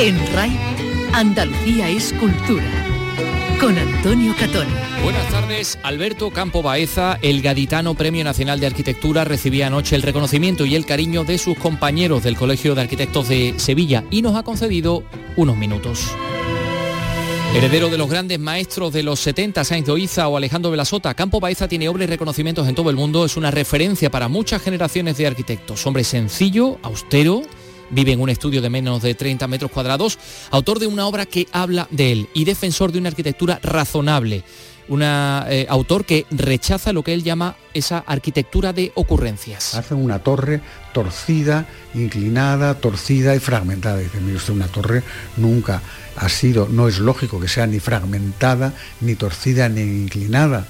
[0.00, 0.56] En RAI,
[1.12, 2.64] Andalucía es cultura.
[3.60, 4.70] Con Antonio Catoni.
[5.02, 10.64] Buenas tardes, Alberto Campo Baeza, el gaditano Premio Nacional de Arquitectura, recibía anoche el reconocimiento
[10.66, 14.44] y el cariño de sus compañeros del Colegio de Arquitectos de Sevilla y nos ha
[14.44, 15.02] concedido
[15.34, 16.14] unos minutos.
[17.56, 21.40] Heredero de los grandes maestros de los 70, Sainz de Oiza o Alejandro Velasota, Campo
[21.40, 25.16] Baeza tiene obras y reconocimientos en todo el mundo, es una referencia para muchas generaciones
[25.16, 25.84] de arquitectos.
[25.88, 27.42] Hombre sencillo, austero,
[27.90, 30.18] vive en un estudio de menos de 30 metros cuadrados,
[30.50, 34.44] autor de una obra que habla de él y defensor de una arquitectura razonable.
[34.88, 39.74] Un autor que rechaza lo que él llama esa arquitectura de ocurrencias.
[39.74, 40.62] Hacen una torre
[40.94, 43.98] torcida, inclinada, torcida y fragmentada.
[43.98, 45.02] Dice, mire usted, una torre
[45.36, 45.82] nunca
[46.20, 50.66] ha sido, no es lógico que sea ni fragmentada, ni torcida, ni inclinada.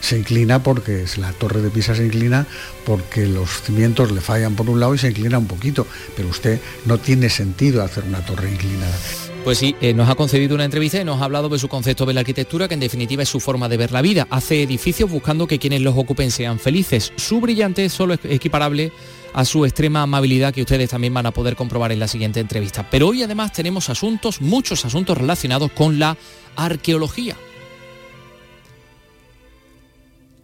[0.00, 2.46] Se inclina porque la torre de Pisa se inclina
[2.84, 5.86] porque los cimientos le fallan por un lado y se inclina un poquito,
[6.16, 8.96] pero usted no tiene sentido hacer una torre inclinada.
[9.44, 12.06] Pues sí, eh, nos ha concedido una entrevista y nos ha hablado de su concepto
[12.06, 14.28] de la arquitectura, que en definitiva es su forma de ver la vida.
[14.30, 17.12] Hace edificios buscando que quienes los ocupen sean felices.
[17.16, 18.92] Su brillante solo es equiparable
[19.32, 22.86] a su extrema amabilidad que ustedes también van a poder comprobar en la siguiente entrevista.
[22.90, 26.16] Pero hoy además tenemos asuntos, muchos asuntos relacionados con la
[26.56, 27.36] arqueología.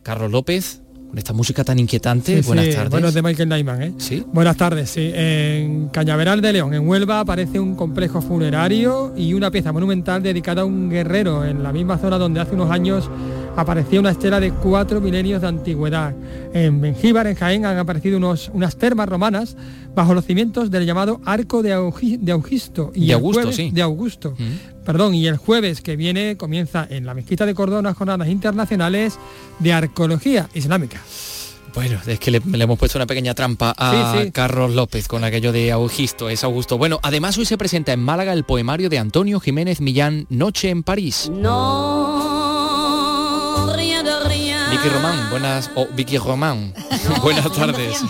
[0.02, 2.42] Carlos López, con esta música tan inquietante.
[2.42, 2.90] Buenas tardes.
[2.90, 3.94] Bueno, de Michael Nyman, ¿eh?
[3.98, 4.24] Sí.
[4.32, 5.12] Buenas tardes, sí.
[5.14, 10.62] En Cañaveral de León, en Huelva, aparece un complejo funerario y una pieza monumental dedicada
[10.62, 13.08] a un guerrero en la misma zona donde hace unos años
[13.56, 16.14] aparecía una estela de cuatro milenios de antigüedad.
[16.52, 19.56] En Benjíbar, en Jaén, han aparecido unos, unas termas romanas
[19.94, 22.92] bajo los cimientos del llamado Arco de, Augusto.
[22.94, 23.70] Y de Augusto, sí.
[23.70, 24.34] De Augusto.
[24.38, 24.84] Mm.
[24.84, 29.19] Perdón, y el jueves que viene comienza en la Mezquita de Córdoba unas jornadas internacionales
[29.58, 31.00] de arqueología islámica.
[31.74, 35.72] Bueno, es que le, hemos puesto una pequeña trampa a Carlos López con aquello de
[35.72, 36.78] Augusto, es Augusto.
[36.78, 40.84] Bueno, además hoy se presenta en Málaga el poemario de Antonio Jiménez Millán, Noche en
[40.84, 41.33] París.
[41.34, 42.03] No
[44.84, 46.74] Vicky Román, buenas, o Vicky Román,
[47.22, 48.02] buenas tardes.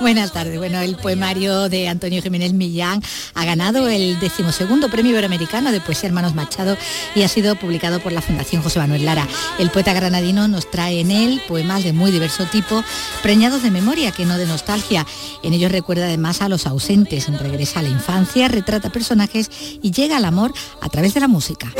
[0.00, 0.58] buenas tardes.
[0.58, 3.00] Bueno, el poemario de Antonio Jiménez Millán
[3.34, 6.76] ha ganado el decimosegundo premio iberoamericano de poesía Hermanos Machado
[7.14, 9.28] y ha sido publicado por la Fundación José Manuel Lara.
[9.60, 12.82] El poeta granadino nos trae en él poemas de muy diverso tipo,
[13.22, 15.06] preñados de memoria, que no de nostalgia.
[15.44, 20.16] En ellos recuerda además a los ausentes, regresa a la infancia, retrata personajes y llega
[20.16, 21.72] al amor a través de la música.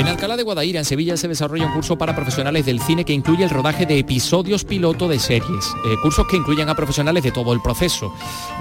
[0.00, 3.12] En Alcalá de Guadaira, en Sevilla, se desarrolla un curso para profesionales del cine que
[3.12, 5.66] incluye el rodaje de episodios piloto de series.
[5.84, 8.10] Eh, cursos que incluyen a profesionales de todo el proceso.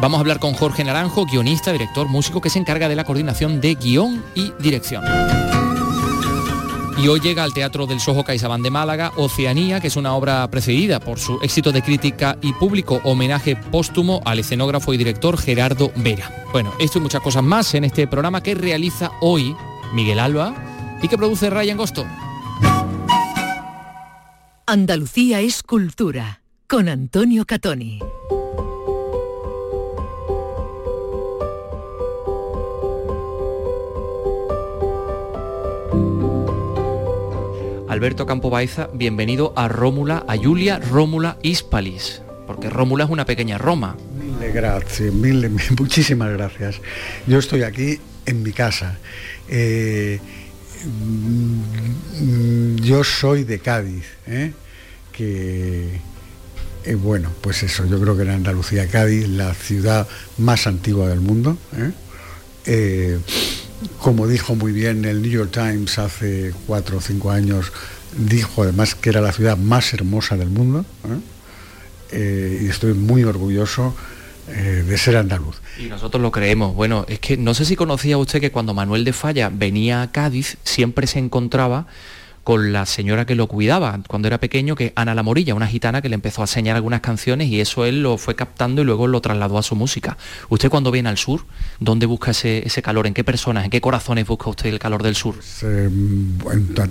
[0.01, 3.61] Vamos a hablar con Jorge Naranjo, guionista, director, músico, que se encarga de la coordinación
[3.61, 5.01] de guion y dirección.
[6.97, 10.45] Y hoy llega al Teatro del Sojo CaixaBank de Málaga Oceanía, que es una obra
[10.51, 15.94] precedida por su éxito de crítica y público, homenaje póstumo al escenógrafo y director Gerardo
[15.95, 16.44] Vera.
[16.51, 19.55] Bueno, esto y muchas cosas más en este programa que realiza hoy
[19.94, 20.53] Miguel Alba
[21.01, 22.05] y que produce Ryan Gosto.
[24.65, 27.99] Andalucía es cultura con Antonio Catoni.
[37.87, 43.57] Alberto Campo Baeza, bienvenido a Rómula, a Julia Rómula Hispalis, porque Rómula es una pequeña
[43.57, 43.97] Roma.
[44.39, 45.49] Mil gracias, mil,
[45.79, 46.79] muchísimas gracias.
[47.25, 48.99] Yo estoy aquí en mi casa.
[49.49, 50.19] Eh,
[52.81, 54.53] yo soy de Cádiz, ¿eh?
[55.12, 56.00] que
[56.85, 60.07] eh, bueno, pues eso, yo creo que en Andalucía, Cádiz, la ciudad
[60.38, 61.57] más antigua del mundo.
[62.66, 63.19] ¿eh?
[64.00, 67.72] como dijo muy bien el New York Times hace cuatro o cinco años,
[68.16, 70.85] dijo además que era la ciudad más hermosa del mundo.
[72.11, 73.96] y estoy muy orgulloso
[74.51, 75.61] eh, de ser andaluz.
[75.77, 76.75] Y nosotros lo creemos.
[76.75, 80.11] Bueno, es que no sé si conocía usted que cuando Manuel de Falla venía a
[80.11, 81.87] Cádiz siempre se encontraba
[82.49, 86.01] con la señora que lo cuidaba cuando era pequeño, que Ana La Morilla, una gitana
[86.01, 89.05] que le empezó a enseñar algunas canciones y eso él lo fue captando y luego
[89.05, 90.17] lo trasladó a su música.
[90.49, 91.46] Usted cuando viene al sur,
[91.79, 93.05] ¿dónde busca ese, calor?
[93.05, 95.35] ¿En qué personas, en qué corazones busca usted el calor del sur?
[95.35, 95.91] Pues, eh,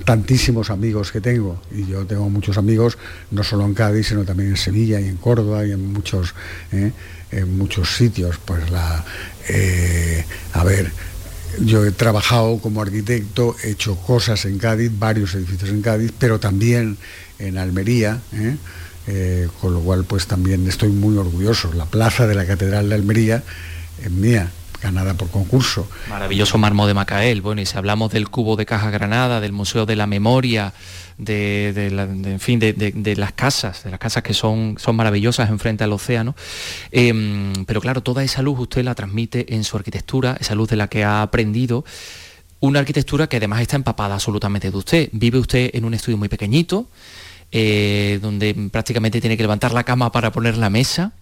[0.05, 2.97] tantísimimos amigos que tengo, y yo tengo muchos amigos,
[3.33, 6.37] no solo en Cádiz, sino también en Sevilla y en Córdoba y en muchos...
[6.71, 6.93] Eh,
[7.31, 9.05] en muchos sitios, pues la,
[9.51, 10.91] eh, a ver,
[11.61, 16.39] yo he trabajado como arquitecto, he hecho cosas en Cádiz, varios edificios en Cádiz, pero
[16.39, 16.99] también
[17.39, 18.57] en Almería, ¿eh?
[19.11, 21.73] Eh, con lo cual pues también estoy muy orgulloso.
[21.73, 23.43] La plaza de la Catedral de Almería
[24.03, 24.51] es mía,
[24.83, 25.89] ganada por concurso.
[26.11, 27.41] Maravilloso mármol de Macael.
[27.41, 30.75] Bueno, y si hablamos del cubo de Caja Granada, del Museo de la Memoria,
[31.19, 31.69] de,
[32.25, 36.35] en fin, de, las casas, de las casas que son, son maravillosas enfrente al océano.
[36.91, 40.77] Em, pero claro, toda esa luz usted la transmite en su arquitectura, esa luz de
[40.77, 41.85] la que ha aprendido.
[42.61, 45.09] Una arquitectura que además está empapada absolutamente de usted.
[45.13, 46.87] Vive usted en un estudio muy pequeñito,
[47.53, 51.13] eh, donde prácticamente tiene que levantar la cama para poner la mesa.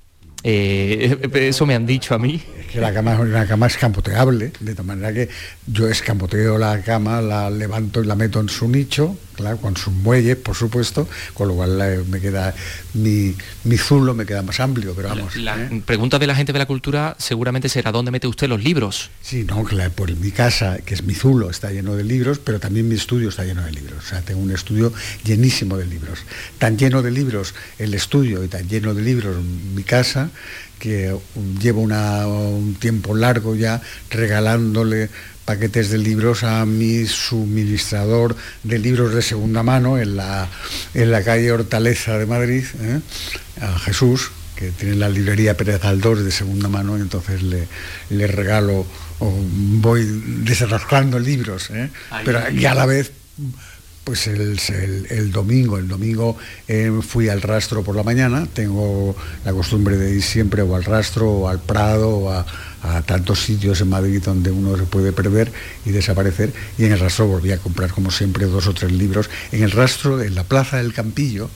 [0.49, 2.41] Eh, eso me han dicho a mí.
[2.61, 5.29] Es que la cama, la cama es campoteable, de tal manera que
[5.67, 9.93] yo escampoteo la cama, la levanto y la meto en su nicho, claro, con sus
[9.93, 12.55] muelles, por supuesto, con lo cual eh, me queda
[12.95, 13.35] mi,
[13.65, 15.35] mi zulo me queda más amplio, pero vamos.
[15.35, 15.83] La, ¿eh?
[15.85, 19.11] pregunta de la gente de la cultura seguramente será ¿dónde mete usted los libros?
[19.23, 22.61] Sí, no, claro, por mi casa, que es mi zulo, está lleno de libros, pero
[22.61, 24.05] también mi estudio está lleno de libros.
[24.05, 24.93] O sea, tengo un estudio
[25.25, 26.21] llenísimo de libros.
[26.59, 30.31] Tan lleno de libros el estudio y tan lleno de libros mi casa
[30.79, 31.17] que
[31.61, 33.81] llevo un tiempo largo ya
[34.11, 35.09] regalándole
[35.47, 40.49] paquetes de libros a mi suministrador de libros de segunda mano en la,
[40.93, 43.01] en la calle Hortaleza de Madrid, ¿eh?
[43.61, 47.69] a Jesús, que tiene la librería Pérez Galdós de segunda mano, y entonces le,
[48.11, 48.85] le regalo
[49.21, 50.05] o voy
[50.45, 51.91] desarrollando libros, ¿eh?
[52.25, 53.13] pero y a la vez
[54.07, 56.37] pues el, domingo, el domingo
[56.69, 60.85] eh, fui al rastro por la mañana, tengo la costumbre de ir siempre o al
[60.85, 62.47] rastro o al Prado o a,
[63.05, 65.51] tantos sitios en Madrid donde uno se puede perder
[65.85, 66.53] y desaparecer.
[66.79, 69.29] Y en el rastro volví a comprar como siempre dos o tres libros.
[69.51, 71.51] En el rastro, en la Plaza del Campillo,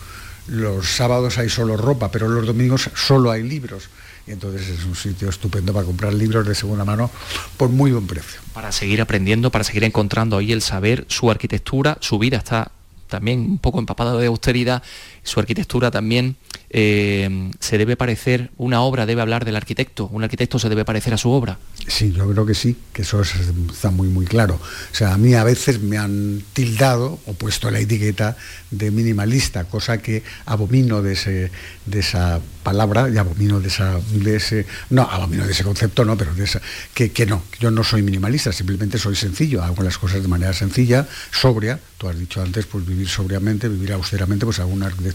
[0.49, 3.89] los sábados hay solo ropa, pero los domingos solo hay libros
[4.33, 7.11] entonces es un sitio estupendo para comprar libros de segunda mano
[7.57, 8.41] por muy buen precio.
[8.53, 12.71] Para seguir aprendiendo, para seguir encontrando ahí el saber, su arquitectura, su vida está
[13.11, 14.83] también un poco empapada de austeridad,
[15.23, 16.37] su arquitectura también
[16.73, 21.13] eh, se debe parecer, una obra debe hablar del arquitecto, un arquitecto se debe parecer
[21.13, 21.59] a su obra.
[21.89, 24.55] Sí, yo creo que sí, que eso está muy muy claro.
[24.55, 28.37] O sea, a mí a veces me han tildado o puesto la etiqueta
[28.71, 31.51] de minimalista, cosa que abomino de, ese,
[31.87, 36.17] de esa palabra y abomino de, esa, de ese, no, abomino de ese concepto, no,
[36.17, 36.61] pero de esa,
[36.95, 40.53] que, que no, yo no soy minimalista, simplemente soy sencillo, hago las cosas de manera
[40.53, 45.10] sencilla, sobria, tú has dicho antes, pues vivir sobriamente, vivir austeramente, pues hago una arquitectura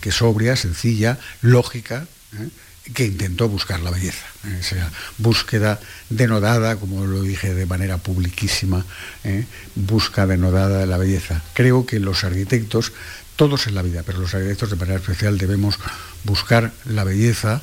[0.00, 2.06] que sobria, sencilla, lógica,
[2.38, 2.48] ¿eh?
[2.94, 4.26] que intentó buscar la belleza.
[4.46, 4.58] ¿eh?
[4.60, 5.80] Esa búsqueda
[6.10, 8.84] denodada, como lo dije de manera publiquísima,
[9.24, 9.46] ¿eh?
[9.74, 11.42] busca denodada de la belleza.
[11.54, 12.92] Creo que los arquitectos,
[13.36, 15.78] todos en la vida, pero los arquitectos de manera especial debemos
[16.24, 17.62] buscar la belleza.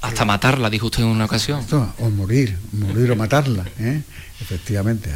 [0.00, 1.64] Hasta matarla, dijo usted en una ocasión.
[1.98, 3.64] o morir, morir o matarla.
[4.40, 5.10] Efectivamente,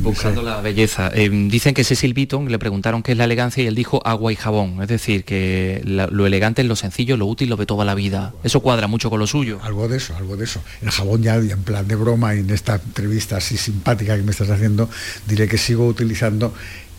[0.00, 1.12] buscando la belleza.
[1.14, 4.32] Eh, dicen que Cecil Beaton le preguntaron qué es la elegancia y él dijo agua
[4.32, 4.82] y jabón.
[4.82, 8.34] Es decir, que lo elegante es lo sencillo, lo útil, lo de toda la vida.
[8.42, 9.60] Eso cuadra mucho con lo suyo.
[9.62, 10.60] Algo de eso, algo de eso.
[10.80, 14.32] El jabón ya en plan de broma y en esta entrevista así simpática que me
[14.32, 14.90] estás haciendo,
[15.28, 16.52] diré que sigo utilizando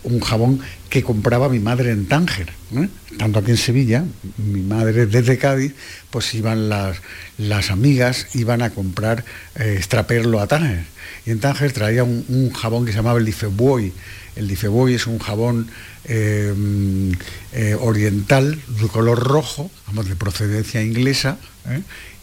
[0.04, 0.60] un jabón
[0.90, 2.88] que compraba mi madre en Tánger, ¿eh?
[3.18, 4.04] tanto aquí en Sevilla,
[4.38, 5.74] mi madre desde Cádiz,
[6.10, 6.98] pues iban las,
[7.38, 9.24] las amigas, iban a comprar
[9.56, 10.84] eh, extraperlo a Tánger.
[11.26, 13.92] Y en Tánger traía un, jabón que se llamaba el Lifeboy.
[14.36, 15.68] El Lifeboy es un jabón
[16.04, 16.52] eh,
[17.80, 21.38] oriental de color rojo, vamos, de procedencia inglesa,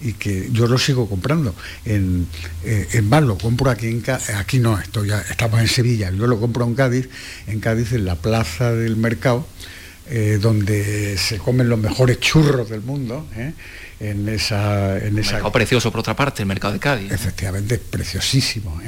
[0.01, 1.56] y que yo lo sigo comprando.
[1.86, 2.27] En,
[2.63, 4.03] eh, en lo compro aquí en
[4.36, 7.09] aquí no, esto ya estamos en Sevilla, yo lo compro en Cádiz,
[7.48, 9.45] en Cádiz en la plaza del mercado,
[10.09, 13.27] eh, donde se comen los mejores churros del mundo.
[13.36, 13.53] ¿eh?
[14.00, 15.33] En esa, en esa...
[15.33, 17.12] Mercado precioso por otra parte, el mercado de Cádiz.
[17.12, 18.81] Efectivamente, preciosísimo.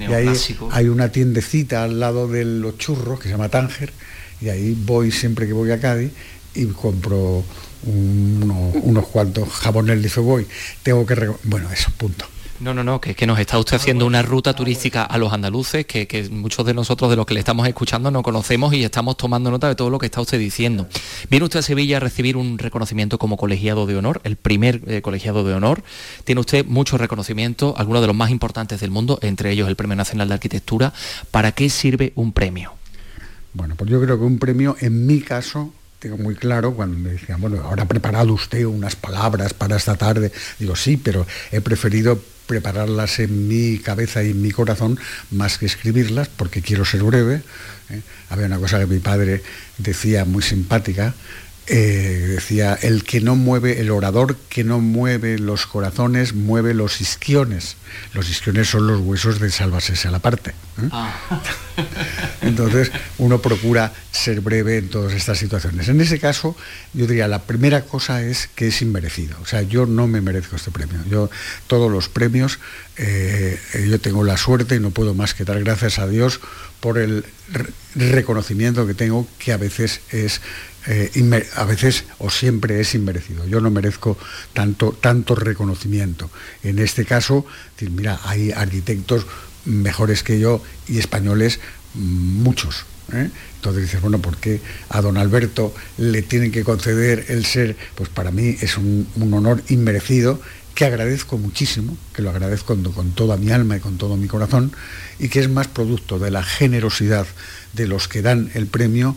[0.00, 0.32] Y ahí
[0.70, 3.92] hay una tiendecita al lado de los churros que se llama Tánger,
[4.40, 6.12] y ahí voy siempre que voy a Cádiz
[6.54, 7.44] y compro
[7.86, 10.46] unos cuantos jabones Lifebuoy.
[10.82, 11.14] Tengo que...
[11.44, 12.26] Bueno, eso, punto.
[12.60, 15.86] No, no, no, que, que nos está usted haciendo una ruta turística a los andaluces
[15.86, 19.50] que, muchos de nosotros de los que le estamos escuchando no conocemos y estamos tomando
[19.50, 20.86] nota de todo lo que está usted diciendo.
[21.28, 25.02] Viene usted a Sevilla a recibir un reconocimiento como colegiado de honor, el primer eh,
[25.02, 25.82] colegiado de honor.
[26.22, 29.96] Tiene usted muchos reconocimientos, algunos de los más importantes del mundo, entre ellos el Premio
[29.96, 30.92] Nacional de Arquitectura.
[31.32, 32.72] ¿Para qué sirve un premio?
[33.52, 35.72] Bueno, pues yo creo que un premio, en mi caso,
[36.04, 39.96] tengo muy claro cuando me decían, bueno, ahora ha preparado usted unas palabras para esta
[39.96, 40.30] tarde.
[40.58, 44.98] Digo, sí, pero he preferido prepararlas en mi cabeza y en mi corazón
[45.30, 47.40] más que escribirlas porque quiero ser breve.
[47.88, 48.02] ¿eh?
[48.28, 49.42] Había una cosa que mi padre
[49.78, 51.14] decía muy simpática,
[51.66, 57.00] eh, decía, el que no mueve, el orador que no mueve los corazones, mueve los
[57.00, 57.76] isquiones.
[58.12, 60.50] Los isquiones son los huesos de sálvasese a la parte.
[60.50, 60.88] ¿eh?
[60.90, 61.42] Ah.
[62.42, 65.88] Entonces, uno procura ser breve en todas estas situaciones.
[65.88, 66.54] En ese caso,
[66.92, 69.38] yo diría, la primera cosa es que es inmerecido.
[69.42, 70.98] O sea, yo no me merezco este premio.
[71.08, 71.30] Yo,
[71.66, 72.58] todos los premios,
[72.98, 76.40] eh, yo tengo la suerte y no puedo más que dar gracias a Dios
[76.80, 77.24] por el
[77.94, 80.42] reconocimiento que tengo, que a veces es
[80.86, 83.46] eh, a veces o siempre es inmerecido.
[83.46, 84.18] Yo no merezco
[84.52, 86.30] tanto, tanto reconocimiento.
[86.62, 87.46] En este caso,
[87.90, 89.26] mira, hay arquitectos
[89.64, 91.60] mejores que yo y españoles
[91.94, 92.84] muchos.
[93.12, 93.30] ¿eh?
[93.56, 97.76] Entonces dices, bueno, ¿por qué a don Alberto le tienen que conceder el ser?
[97.94, 100.40] Pues para mí es un, honor inmerecido
[100.74, 104.72] que agradezco muchísimo, que lo agradezco con, toda mi alma y con todo mi corazón,
[105.20, 107.26] y que es más producto de la generosidad
[107.74, 109.16] de los que dan el premio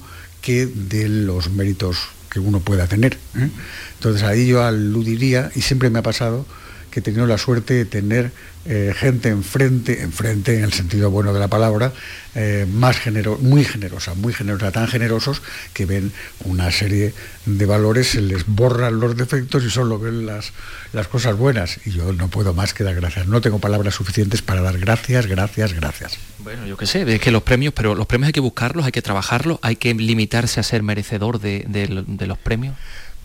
[0.53, 1.97] de los méritos
[2.29, 3.17] que uno pueda tener.
[3.35, 3.49] ¿eh?
[3.95, 6.45] Entonces ahí yo aludiría, y siempre me ha pasado,
[6.91, 8.31] que he tenido la suerte de tener
[8.69, 11.93] eh, gente enfrente, enfrente en el sentido bueno de la palabra,
[12.35, 12.97] eh, más
[13.39, 15.41] muy generosa, muy generosa, tan generosos
[15.73, 16.11] que ven
[16.43, 17.13] una serie
[17.45, 20.51] de valores, se les borran los defectos y solo ven las,
[20.91, 21.79] las cosas buenas.
[21.85, 23.27] Y yo no puedo más que dar gracias.
[23.27, 26.17] No tengo palabras suficientes para dar gracias, gracias, gracias.
[26.39, 28.91] Bueno, yo qué sé, es que los premios, pero los premios hay que buscarlos, hay
[28.91, 32.75] que trabajarlos, hay que limitarse a ser merecedor de, de los premios.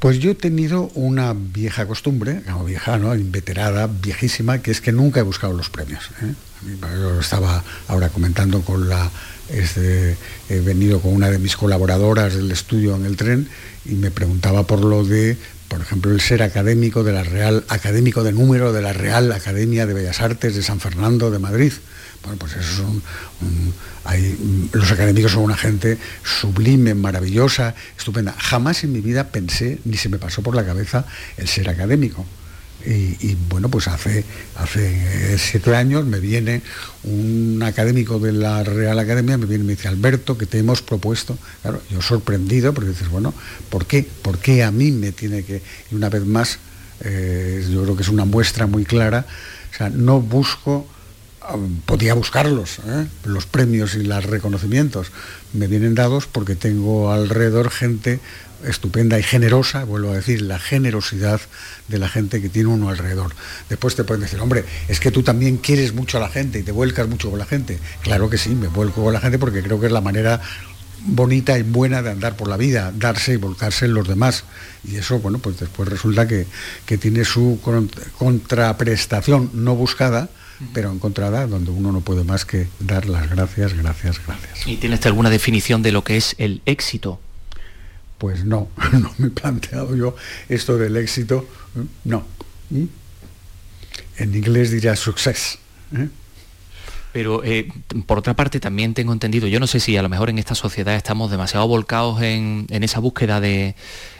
[0.03, 3.15] Pues yo he tenido una vieja costumbre, no vieja, ¿no?
[3.15, 6.11] inveterada, viejísima, que es que nunca he buscado los premios.
[6.23, 6.35] ¿eh?
[6.81, 9.09] Yo estaba ahora comentando con la...
[9.49, 10.17] Este,
[10.49, 13.49] he venido con una de mis colaboradoras del estudio en el tren
[13.85, 15.37] y me preguntaba por lo de,
[15.73, 19.87] por ejemplo, el ser académico de la Real, académico de número de la Real Academia
[19.87, 21.73] de Bellas Artes de San Fernando de Madrid.
[22.23, 23.03] Bueno, pues eso son,
[24.73, 28.35] los académicos son una gente sublime, maravillosa, estupenda.
[28.37, 31.07] Jamás en mi vida pensé, ni se me pasó por la cabeza
[31.39, 32.27] el ser académico.
[32.85, 34.25] Y, bueno, pues hace,
[34.57, 36.63] hace siete años me viene
[37.05, 40.83] un académico de la Real Academia, me viene y me dice, Alberto, que te hemos
[40.83, 43.35] propuesto, claro, yo sorprendido, porque dices, bueno,
[43.71, 44.07] ¿por qué?
[44.23, 46.59] ¿Por qué a mí me tiene que, y una vez más,
[47.01, 49.27] eh, yo creo que es una muestra muy clara,
[49.73, 50.87] o sea, no busco
[51.87, 53.07] podía buscarlos, ¿eh?
[53.25, 55.11] los premios y los reconocimientos
[55.53, 58.21] me vienen dados porque tengo alrededor gente
[58.67, 61.41] estupenda y generosa, vuelvo a decir, la generosidad
[61.89, 63.35] de la gente que tiene uno alrededor.
[63.69, 66.63] Después te pueden decir, hombre, es que tú también quieres mucho a la gente y
[66.63, 67.79] te vuelcas mucho con la gente.
[68.03, 70.41] Claro que sí, me vuelco con la gente porque creo que es la manera
[71.05, 74.45] bonita y buena de andar por la vida, darse y volcarse en los demás.
[74.85, 76.47] Y eso, bueno, pues después resulta que,
[76.87, 77.61] que tiene su
[78.19, 80.29] contraprestación no buscada,
[80.73, 84.67] pero encontrada donde uno no puede más que dar las gracias, gracias, gracias.
[84.67, 87.21] ¿Y tienes alguna definición de lo que es el éxito?
[88.23, 90.15] Pues no, no me he planteado yo
[90.49, 91.45] esto del éxito,
[92.05, 92.25] no.
[92.71, 92.85] ¿Mm?
[94.19, 95.59] En inglés diría success.
[95.93, 96.09] ¿eh?
[97.13, 97.67] Pero eh,
[98.07, 100.55] por otra parte también tengo entendido, yo no sé si a lo mejor en esta
[100.55, 103.41] sociedad estamos demasiado volcados en, esa búsqueda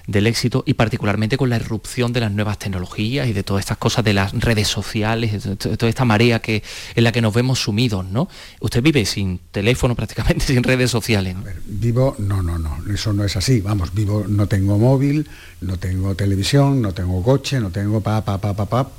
[0.07, 3.79] del éxito y particularmente con la irrupción de las nuevas tecnologías y de todas estas
[3.79, 6.63] cosas de las redes sociales, de toda esta marea que,
[6.95, 8.29] en la que nos vemos sumidos, ¿no?
[8.61, 11.37] Usted vive sin teléfono prácticamente, sin redes sociales.
[11.67, 15.29] vivo, no, no, no, eso no es así, vamos, vivo, no tengo móvil,
[15.61, 18.93] no tengo televisión, no tengo coche, no tengo pa, pa, pa, pa, pa,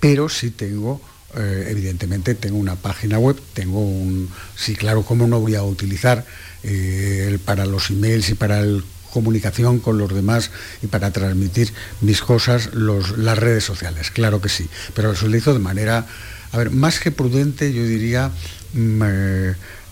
[0.00, 1.00] pero sí tengo
[1.36, 4.30] eh, evidentemente tengo una página web, tengo un...
[4.56, 6.24] Sí, claro, ¿cómo no voy a utilizar
[6.62, 8.82] eh, para los emails y para la
[9.16, 10.50] comunicación con los demás
[10.82, 14.10] y para transmitir mis cosas las redes sociales?
[14.10, 16.04] Claro que sí, pero lo utilizo de manera,
[16.52, 18.30] a ver, más que prudente, yo diría...
[18.74, 19.02] Mm,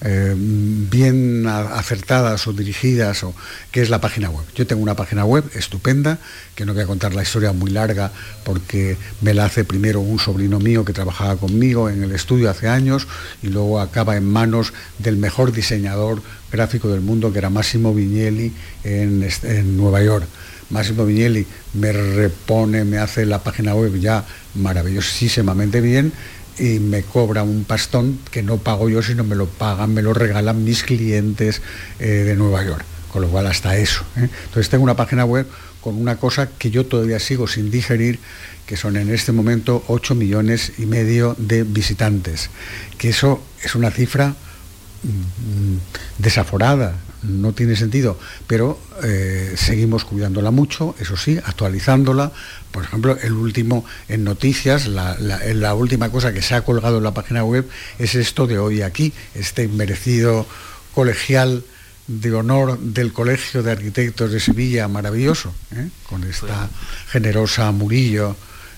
[0.04, 3.34] eh, bien acertadas o dirigidas, o,
[3.72, 4.44] que es la página web.
[4.54, 6.18] Yo tengo una página web estupenda,
[6.54, 8.12] que no voy a contar la historia muy larga
[8.44, 12.68] porque me la hace primero un sobrino mío que trabajaba conmigo en el estudio hace
[12.68, 13.08] años
[13.42, 18.52] y luego acaba en manos del mejor diseñador gráfico del mundo, que era Massimo Vignelli
[18.84, 20.26] en, en Nueva York.
[20.68, 26.12] Máximo Vignelli me repone, me hace la página web ya maravillosísimamente bien
[26.58, 30.14] y me cobra un pastón que no pago yo, sino me lo pagan, me lo
[30.14, 31.62] regalan mis clientes
[31.98, 32.84] eh, de Nueva York.
[33.12, 34.04] Con lo cual hasta eso.
[34.16, 34.28] ¿eh?
[34.46, 35.46] Entonces tengo una página web
[35.80, 38.18] con una cosa que yo todavía sigo sin digerir,
[38.66, 42.50] que son en este momento 8 millones y medio de visitantes.
[42.98, 45.76] Que eso es una cifra mm,
[46.18, 52.32] desaforada, no tiene sentido, pero eh, seguimos cuidándola mucho, eso sí, actualizándola.
[52.70, 57.14] Por ejemplo, el último en noticias, la, última cosa que se ha colgado en la
[57.14, 60.46] página web es esto de hoy aquí, este inmerecido
[60.94, 61.64] colegial
[62.06, 65.88] de honor del Colegio de Arquitectos de Sevilla, maravilloso, ¿eh?
[66.08, 66.68] con esta
[67.08, 68.36] generosa Murillo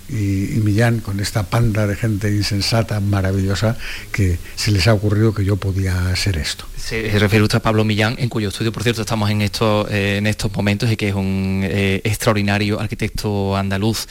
[0.08, 3.76] y, Millán, con esta panda de gente insensata, maravillosa,
[4.12, 6.66] que se les ha ocurrido que yo podía ser esto.
[6.76, 10.18] Se refiere usted a Pablo Millán, en cuyo estudio, por cierto, estamos en estos, eh,
[10.18, 14.06] en estos momentos y que es un eh, extraordinario arquitecto andaluz.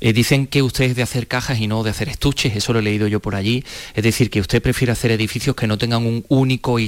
[0.00, 2.80] Eh, dicen que usted es de hacer cajas y no de hacer estuches, eso lo
[2.80, 3.64] he leído yo por allí.
[3.94, 6.78] Es decir, que usted prefiere hacer edificios que no tengan un único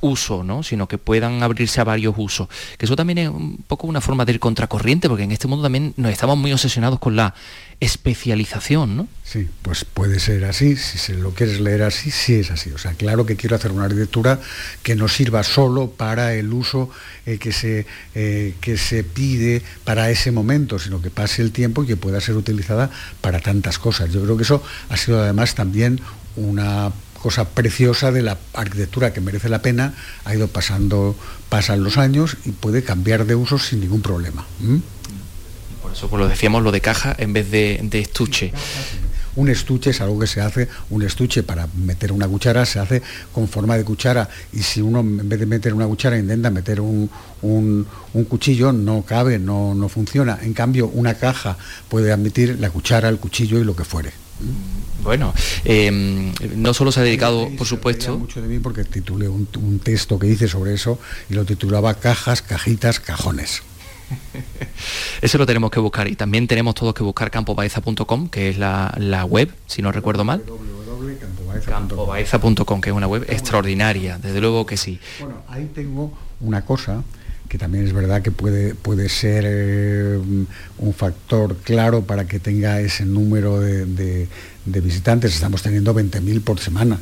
[0.00, 0.62] uso, ¿no?
[0.62, 2.48] sino que puedan abrirse a varios usos.
[2.78, 5.64] Que eso también es un poco una forma de ir contracorriente, porque en este mundo
[5.64, 7.34] también nos estamos muy obsesionados con la
[8.10, 9.08] especialización, ¿no?
[9.24, 12.70] Sí, pues puede ser así, si se lo quieres leer así, sí es así.
[12.70, 14.40] O sea, claro que quiero hacer una arquitectura
[14.82, 16.90] que no sirva solo para el uso
[17.26, 21.82] eh, que, se, eh, que se pide para ese momento, sino que pase el tiempo
[21.82, 24.12] y que pueda ser utilizada para tantas cosas.
[24.12, 26.00] Yo creo que eso ha sido además también
[26.36, 26.92] una
[27.26, 29.94] cosa preciosa de la arquitectura que merece la pena,
[30.24, 31.16] ha ido pasando,
[31.48, 34.46] pasan los años y puede cambiar de uso sin ningún problema.
[35.86, 38.52] Por eso pues lo decíamos lo de caja en vez de, estuche.
[39.36, 43.02] Un estuche es algo que se hace, un estuche para meter una cuchara se hace
[43.30, 46.80] con forma de cuchara y si uno en vez de meter una cuchara intenta meter
[46.80, 47.08] un,
[48.28, 50.40] cuchillo, no cabe, no, no, funciona.
[50.42, 51.56] En cambio, una caja
[51.88, 54.10] puede admitir la cuchara, el cuchillo y lo que fuere.
[55.04, 55.32] Bueno,
[55.64, 58.18] em, no solo se ha dedicado, por supuesto...
[58.18, 60.98] mucho de mí porque titulé un, un texto que hice sobre eso
[61.30, 63.62] y lo titulaba Cajas, Cajitas, Cajones.
[65.22, 69.24] Eso lo tenemos que buscar y también tenemos todos que buscar campobaeza.com, que es la,
[69.28, 70.42] web, si no recuerdo mal.
[71.64, 75.00] Campobaeza.com, que es una web extraordinaria, desde luego que sí.
[75.20, 77.02] Bueno, ahí tengo una cosa
[77.48, 80.18] que también es verdad que puede, puede ser eh,
[80.78, 84.28] un factor claro para que tenga ese número de,
[84.64, 85.34] visitantes.
[85.34, 86.98] Estamos teniendo 20.000 por semana.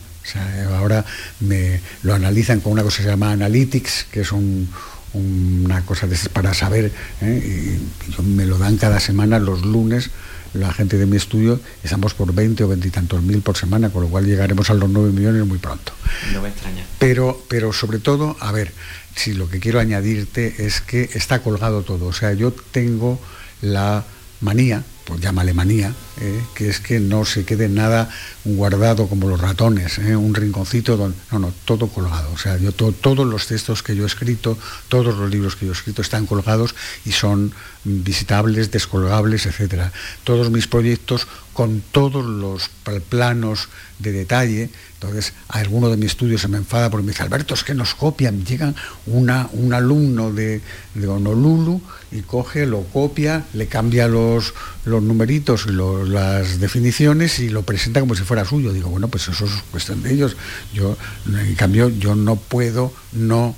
[0.76, 1.04] ahora
[1.40, 4.68] me lo analizan con una cosa que se llama Analytics, que es un,
[5.14, 6.92] una cosa de para saber,
[7.22, 7.78] ¿eh?
[8.18, 10.10] y, me lo dan cada semana los lunes
[10.54, 13.90] la gente de mi estudio, estamos por 20 o 20 y tantos mil por semana,
[13.90, 15.92] con lo cual llegaremos a los 9 millones muy pronto.
[16.32, 16.86] No me extraña.
[16.98, 18.72] Pero, pero sobre todo, a ver,
[19.16, 22.06] si lo que quiero añadirte es que está colgado todo.
[22.06, 23.20] O sea, yo tengo
[23.62, 24.04] la
[24.40, 26.42] manía, pues llámale manía, ¿eh?
[26.54, 28.08] que es que no se quede nada
[28.44, 30.16] guardado como los ratones, ¿eh?
[30.16, 32.30] un rinconcito, donde, no, no, todo colgado.
[32.32, 34.58] O sea, yo todos los textos que yo he escrito,
[34.88, 37.52] todos los libros que yo he escrito están colgados y son
[37.84, 39.90] visitables, descolgables, etc.
[40.24, 42.68] Todos mis proyectos con todos los
[43.08, 43.68] planos
[43.98, 44.70] de detalle.
[44.94, 47.94] Entonces, alguno de mis estudios se me enfada porque me dice, Alberto, es que nos
[47.94, 48.44] copian.
[48.44, 48.74] Llega
[49.06, 50.60] una, un alumno de,
[50.94, 51.80] Honolulu
[52.12, 54.52] y coge, lo copia, le cambia los,
[54.84, 58.72] los numeritos, las definiciones y lo presenta como si fuera suyo.
[58.72, 60.36] Digo, bueno, pues eso es cuestión de ellos.
[60.72, 63.54] Yo, en cambio, yo no puedo no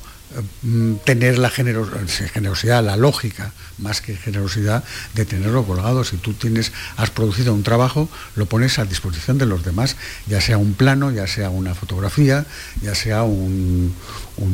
[1.04, 6.04] tener la generosidad, la lógica, más que generosidad, de tenerlo colgado.
[6.04, 9.96] Si tú tienes, has producido un trabajo, lo pones a disposición de los demás,
[10.26, 12.46] ya sea un plano, ya sea una fotografía,
[12.82, 13.94] ya sea un,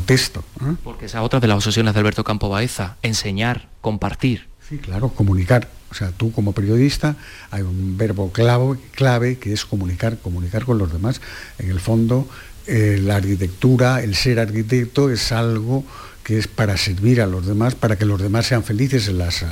[0.06, 0.44] texto.
[0.60, 0.74] ¿eh?
[0.82, 4.48] Porque esa otra de las obsesiones de Alberto Campo Baeza, enseñar, compartir.
[4.68, 5.68] Sí, claro, comunicar.
[5.90, 7.16] O sea, tú como periodista
[7.50, 11.20] hay un verbo clave, clave que es comunicar, comunicar con los demás.
[11.58, 12.26] En el fondo,
[12.66, 15.84] eh, la arquitectura, el ser arquitecto es algo
[16.22, 19.44] que es para servir a los demás, para que los demás sean felices en, las,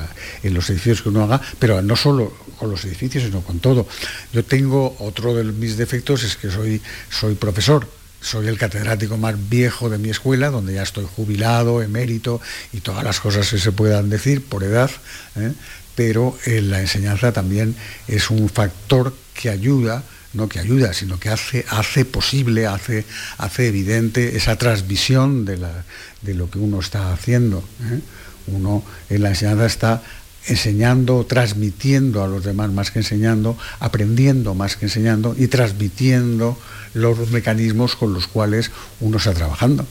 [0.42, 3.88] en los edificios que uno haga, pero no solo con los edificios, sino con todo.
[4.32, 7.88] Yo tengo otro de mis defectos, es que soy, soy profesor,
[8.20, 12.40] soy el catedrático más viejo de mi escuela, donde ya estoy jubilado, emérito
[12.72, 14.90] y todas las cosas que se puedan decir por edad,
[15.36, 15.52] ¿eh?
[15.96, 17.74] pero eh, la enseñanza también
[18.06, 23.04] es un factor que ayuda, no que ayuda, sino que hace, hace posible, hace,
[23.38, 25.56] hace evidente esa transmisión de,
[26.34, 27.64] lo que uno está haciendo.
[27.90, 28.00] ¿eh?
[28.46, 30.02] Uno en la enseñanza está
[30.46, 36.58] enseñando, transmitiendo a los demás más que enseñando, aprendiendo más que enseñando y transmitiendo
[36.94, 39.86] los mecanismos con los cuales uno está trabajando.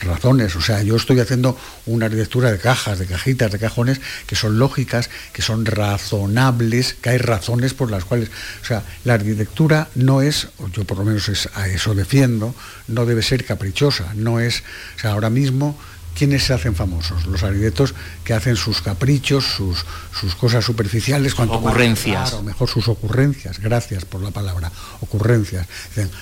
[0.00, 1.56] Razones, o sea, yo estoy haciendo
[1.86, 7.10] una arquitectura de cajas, de cajitas, de cajones que son lógicas, que son razonables, que
[7.10, 8.30] hay razones por las cuales,
[8.62, 12.54] o sea, la arquitectura no es, yo por lo menos a eso defiendo,
[12.88, 14.62] no debe ser caprichosa, no es,
[14.96, 15.78] o sea, ahora mismo
[16.16, 17.26] ¿quiénes se hacen famosos?
[17.26, 19.84] Los arquitectos que hacen sus caprichos, sus,
[20.18, 21.34] sus cosas superficiales.
[21.34, 22.32] Cuanto ocurrencias.
[22.32, 25.66] o mejor sus ocurrencias, gracias por la palabra, ocurrencias.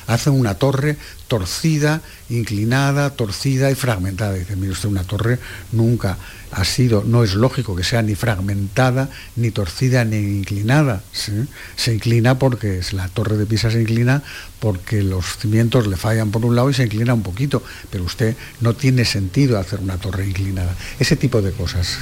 [0.06, 0.96] hacen una torre
[1.28, 4.34] torcida, inclinada, torcida y fragmentada.
[4.34, 5.38] Dice, mire usted, una torre
[5.72, 6.18] nunca
[6.54, 11.02] ha sido, no es lógico que sea ni fragmentada, ni torcida, ni inclinada.
[11.12, 14.22] Se inclina porque la torre de Pisa se inclina
[14.60, 18.36] porque los cimientos le fallan por un lado y se inclina un poquito, pero usted
[18.60, 20.74] no tiene sentido hacer una torre inclinada.
[21.00, 21.98] Ese tipo de cosas.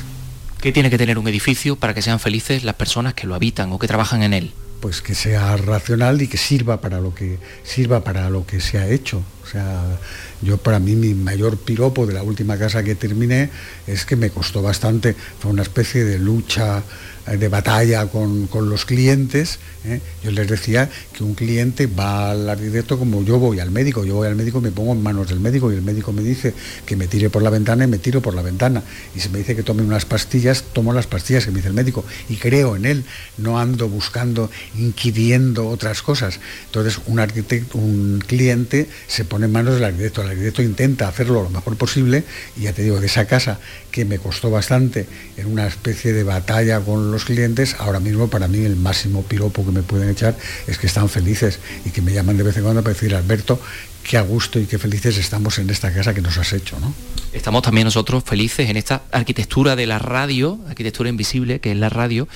[0.61, 3.73] ¿Qué tiene que tener un edificio para que sean felices las personas que lo habitan
[3.73, 4.53] o que trabajan en él?
[4.81, 8.79] Pues que sea racional y que sirva para lo que sirva para lo que se
[8.79, 9.23] ha hecho.
[9.53, 9.99] Sea,
[10.41, 13.51] yo para mí mi mayor piropo de la última casa que terminé
[13.87, 16.83] es que me costó bastante, fue una especie de lucha
[17.27, 20.01] de batalla con, los clientes, ¿eh?
[20.25, 24.17] yo les decía que un cliente va al arquitecto como yo voy al médico, yo
[24.17, 26.53] voy al médico y me pongo en manos del médico y el médico me dice
[26.85, 28.83] que me tire por la ventana y me tiro por la ventana.
[29.15, 31.75] Y si me dice que tome unas pastillas, tomo las pastillas que me dice el
[31.75, 33.05] médico y creo en él,
[33.39, 36.41] no ando buscando, inquiriendo otras cosas.
[36.67, 41.43] Entonces un arquitecto, un cliente se pone en manos del arquitecto, el arquitecto intenta hacerlo
[41.43, 42.25] lo mejor posible
[42.57, 43.61] y ya te digo, de esa casa
[43.93, 48.49] que me costó bastante en una especie de batalla con los clientes, ahora mismo para
[48.49, 52.13] mí el máximo piropo que me pueden echar es que están felices y que me
[52.13, 53.61] llaman de vez en cuando para decir, Alberto,
[54.03, 56.93] qué a gusto y qué felices estamos en esta casa que nos has hecho, ¿no?
[57.33, 61.89] Estamos también nosotros felices en esta arquitectura de la radio, arquitectura invisible, que es la
[61.89, 62.29] radio,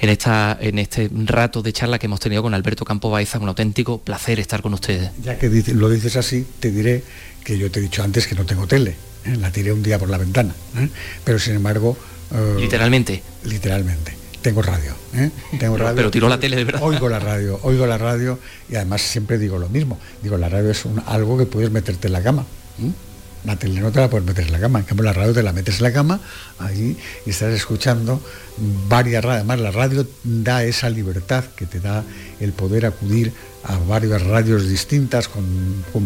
[0.00, 3.48] en, esta, en este rato de charla que hemos tenido con Alberto Campo Baeza, un
[3.48, 5.10] auténtico placer estar con ustedes.
[5.22, 7.02] Ya que lo dices así, te diré
[7.42, 9.36] que yo te he dicho antes que no tengo tele, ¿eh?
[9.36, 10.88] la tiré un día por la ventana, ¿eh?
[11.24, 11.96] pero sin embargo...
[12.58, 13.22] literalmente.
[13.44, 15.30] Literalmente tengo radio, ¿eh?
[15.58, 15.96] tengo radio.
[15.96, 16.80] Pero tiró la tele de verdad.
[16.84, 19.98] Oigo la radio, oigo la radio y además siempre digo lo mismo.
[20.22, 22.44] Digo, la radio es algo que puedes meterte en la cama.
[23.44, 25.42] La tele no te la puedes meter en la cama, en cambio la radio te
[25.42, 26.20] la metes en la cama
[26.58, 28.20] ahí y estás escuchando
[28.88, 29.40] varias radios.
[29.40, 32.04] Además la radio da esa libertad que te da
[32.40, 33.32] el poder acudir
[33.68, 35.44] a varias radios distintas con,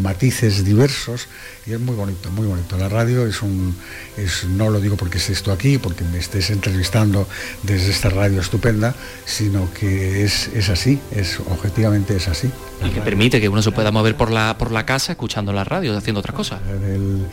[0.00, 1.28] matices diversos
[1.66, 2.78] y es muy bonito, muy bonito.
[2.78, 3.76] La radio es un,
[4.16, 7.28] es, no lo digo porque estés esto aquí, porque me estés entrevistando
[7.62, 8.94] desde esta radio estupenda,
[9.26, 12.50] sino que es, es así, es objetivamente es así.
[12.84, 15.64] Y que permite que uno se pueda mover por la, por la casa escuchando la
[15.64, 16.60] radio, haciendo otras cosas.
[16.70, 17.26] El,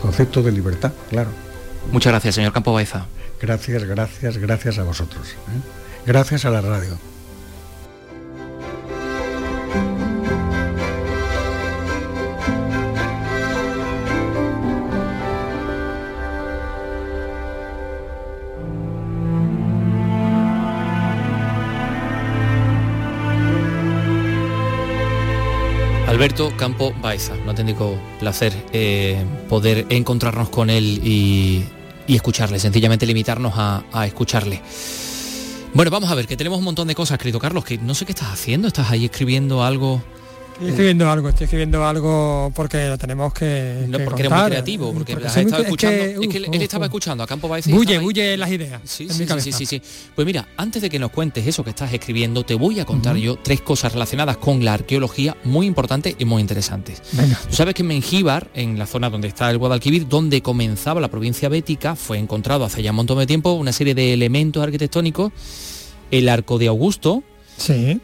[0.00, 1.30] concepto de libertad, claro.
[1.92, 3.06] Muchas gracias, señor Campo Baeza.
[3.40, 5.28] Gracias, gracias, gracias a vosotros.
[5.28, 5.60] ¿eh?
[6.06, 6.98] Gracias a la radio.
[26.20, 31.64] Alberto Campo Baeza, un auténtico placer eh, poder encontrarnos con él y,
[32.14, 34.62] escucharle, sencillamente limitarnos a, a, escucharle.
[35.74, 38.04] Bueno, vamos a ver, que tenemos un montón de cosas, querido Carlos, que no sé
[38.04, 40.02] qué estás haciendo, estás ahí escribiendo algo
[40.60, 43.86] Estoy escribiendo algo, estoy escribiendo algo porque lo tenemos que.
[43.88, 46.04] No, porque eres muy creativo, porque, has estado escuchando.
[46.04, 47.66] Es que, él, estaba escuchando a Campo Baez.
[47.66, 48.82] Bulle, bulle las ideas.
[48.84, 49.82] Sí, sí, sí, sí, sí,
[50.14, 53.16] Pues mira, antes de que nos cuentes eso que estás escribiendo, te voy a contar
[53.16, 57.00] yo tres cosas relacionadas con la arqueología muy importantes y muy interesantes.
[57.48, 61.08] Tú sabes que en Mengíbar, en la zona donde está el Guadalquivir, donde comenzaba la
[61.08, 65.32] provincia bética, fue encontrado hace ya un montón de tiempo una serie de elementos arquitectónicos,
[66.10, 67.22] el arco de Augusto.
[67.56, 67.98] Sí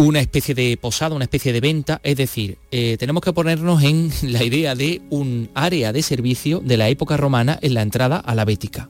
[0.00, 4.10] una especie de posada, una especie de venta, es decir, eh, tenemos que ponernos en
[4.22, 8.34] la idea de un área de servicio de la época romana en la entrada a
[8.34, 8.88] la Bética.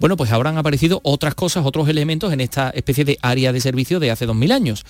[0.00, 3.60] Bueno, pues ahora han aparecido otras cosas, otros elementos en esta especie de área de
[3.60, 4.84] servicio de hace 2000 años.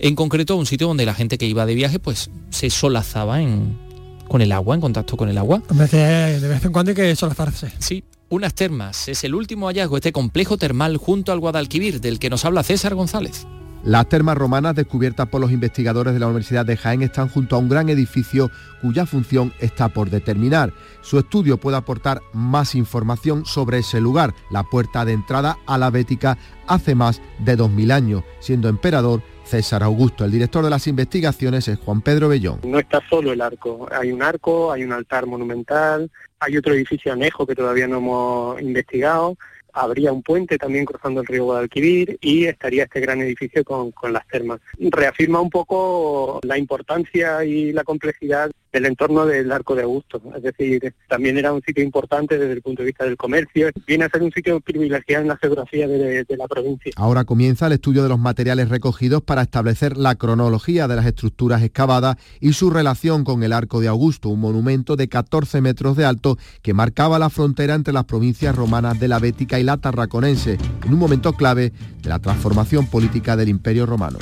[0.00, 3.78] En concreto, un sitio donde la gente que iba de viaje pues se solazaba en,
[4.26, 5.62] con el agua, en contacto con el agua.
[5.70, 7.72] De vez en cuando hay que solazarse.
[7.78, 9.08] Sí, unas termas.
[9.08, 12.96] Es el último hallazgo, este complejo termal junto al Guadalquivir, del que nos habla César
[12.96, 13.46] González.
[13.84, 17.58] Las termas romanas descubiertas por los investigadores de la Universidad de Jaén están junto a
[17.58, 18.48] un gran edificio
[18.80, 20.72] cuya función está por determinar.
[21.00, 25.90] Su estudio puede aportar más información sobre ese lugar, la puerta de entrada a la
[25.90, 30.24] Bética hace más de 2000 años, siendo emperador César Augusto.
[30.24, 32.60] El director de las investigaciones es Juan Pedro Bellón.
[32.62, 37.12] No está solo el arco, hay un arco, hay un altar monumental, hay otro edificio
[37.12, 39.36] anejo que todavía no hemos investigado
[39.72, 44.12] habría un puente también cruzando el río Guadalquivir y estaría este gran edificio con, con
[44.12, 44.60] las termas.
[44.78, 50.22] Reafirma un poco la importancia y la complejidad del entorno del Arco de Augusto.
[50.34, 53.70] Es decir, también era un sitio importante desde el punto de vista del comercio.
[53.86, 56.92] Viene a ser un sitio privilegiado en la geografía de, la provincia.
[56.96, 61.62] Ahora comienza el estudio de los materiales recogidos para establecer la cronología de las estructuras
[61.62, 66.06] excavadas y su relación con el Arco de Augusto, un monumento de 14 metros de
[66.06, 70.56] alto que marcaba la frontera entre las provincias romanas de la Bética y la Tarraconense,
[70.84, 74.18] en un momento clave de la transformación política del Imperio Romano.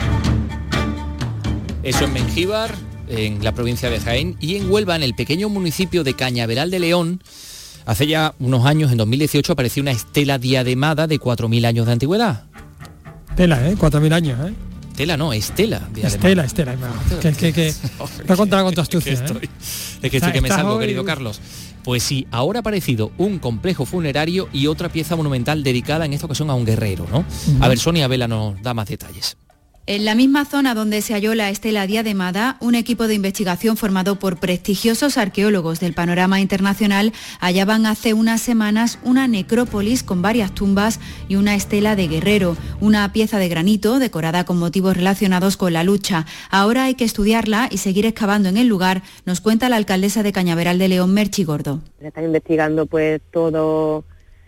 [1.82, 2.70] Eso en Mengíbar,
[3.10, 6.78] en la provincia de Jaén, y en Huelva, en el pequeño municipio de Cañaveral de
[6.78, 7.22] León,
[7.86, 12.44] hace ya unos años, en 2018, apareció una estela diademada de 4.000 años de antigüedad.
[13.36, 13.76] Tela, ¿eh?
[13.76, 14.54] 4.000 años, ¿eh?
[15.00, 15.88] Estela no, Estela.
[15.96, 16.76] Estela, Estela.
[17.22, 17.72] Que, que, que,
[18.26, 19.12] con tu astucia.
[19.12, 21.40] Es que, estoy, que me salgo, querido Carlos.
[21.82, 26.26] Pues sí, ahora ha aparecido un complejo funerario y otra pieza monumental dedicada en esta
[26.26, 27.24] ocasión a un guerrero, ¿no?
[27.60, 29.38] A ver, Sonia Vela nos da más detalles.
[29.92, 34.20] En la misma zona donde se halló la estela diademada, un equipo de investigación formado
[34.20, 41.00] por prestigiosos arqueólogos del panorama internacional hallaban hace unas semanas una necrópolis con varias tumbas
[41.26, 45.82] y una estela de guerrero, una pieza de granito decorada con motivos relacionados con la
[45.82, 46.24] lucha.
[46.52, 50.30] Ahora hay que estudiarla y seguir excavando en el lugar, nos cuenta la alcaldesa de
[50.30, 51.80] Cañaveral de León, Merchi Gordo.
[51.98, 54.04] Se están investigando pues todo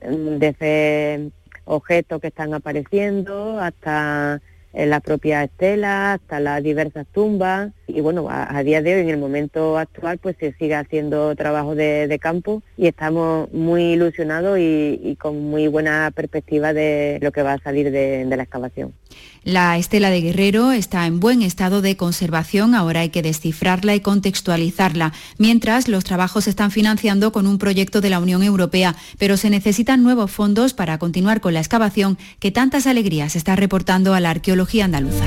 [0.09, 1.33] mm, desde
[1.65, 4.41] objetos que están apareciendo hasta
[4.73, 7.73] en la propia estela, hasta las diversas tumbas.
[7.87, 11.75] Y bueno, a, día de hoy, en el momento actual, pues se sigue haciendo trabajo
[11.75, 17.55] de, campo y estamos muy ilusionados y, con muy buena perspectiva de lo que va
[17.55, 18.95] a salir de la excavación.
[19.45, 24.01] La estela de Guerrero está en buen estado de conservación, ahora hay que descifrarla y
[24.01, 29.37] contextualizarla, mientras los trabajos se están financiando con un proyecto de la Unión Europea, pero
[29.37, 34.21] se necesitan nuevos fondos para continuar con la excavación que tantas alegrías está reportando a
[34.21, 35.27] la arqueología andaluza.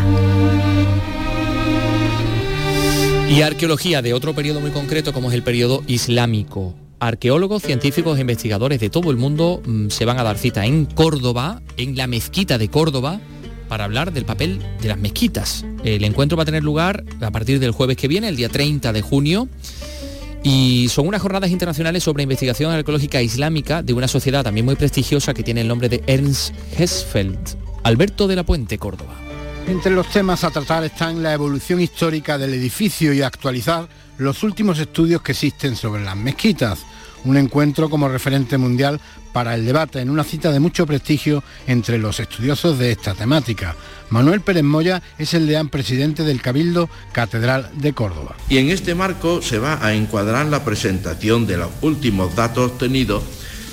[3.29, 6.73] Y arqueología de otro periodo muy concreto como es el periodo islámico.
[7.01, 10.85] Arqueólogos, científicos e investigadores de todo el mundo mm, se van a dar cita en
[10.85, 13.19] Córdoba, en la mezquita de Córdoba,
[13.67, 15.65] para hablar del papel de las mezquitas.
[15.83, 18.93] El encuentro va a tener lugar a partir del jueves que viene, el día 30
[18.93, 19.47] de junio.
[20.43, 25.33] Y son unas jornadas internacionales sobre investigación arqueológica islámica de una sociedad también muy prestigiosa
[25.33, 27.57] que tiene el nombre de Ernst Hesfeld.
[27.83, 29.15] Alberto de la Puente, Córdoba.
[29.67, 33.87] Entre los temas a tratar están la evolución histórica del edificio y actualizar
[34.19, 36.85] los últimos estudios que existen sobre las mezquitas
[37.25, 39.01] un encuentro como referente mundial
[39.33, 43.75] para el debate en una cita de mucho prestigio entre los estudiosos de esta temática.
[44.09, 48.35] Manuel Pérez Moya es el deán presidente del Cabildo Catedral de Córdoba.
[48.47, 53.23] Y en este marco se va a encuadrar la presentación de los últimos datos obtenidos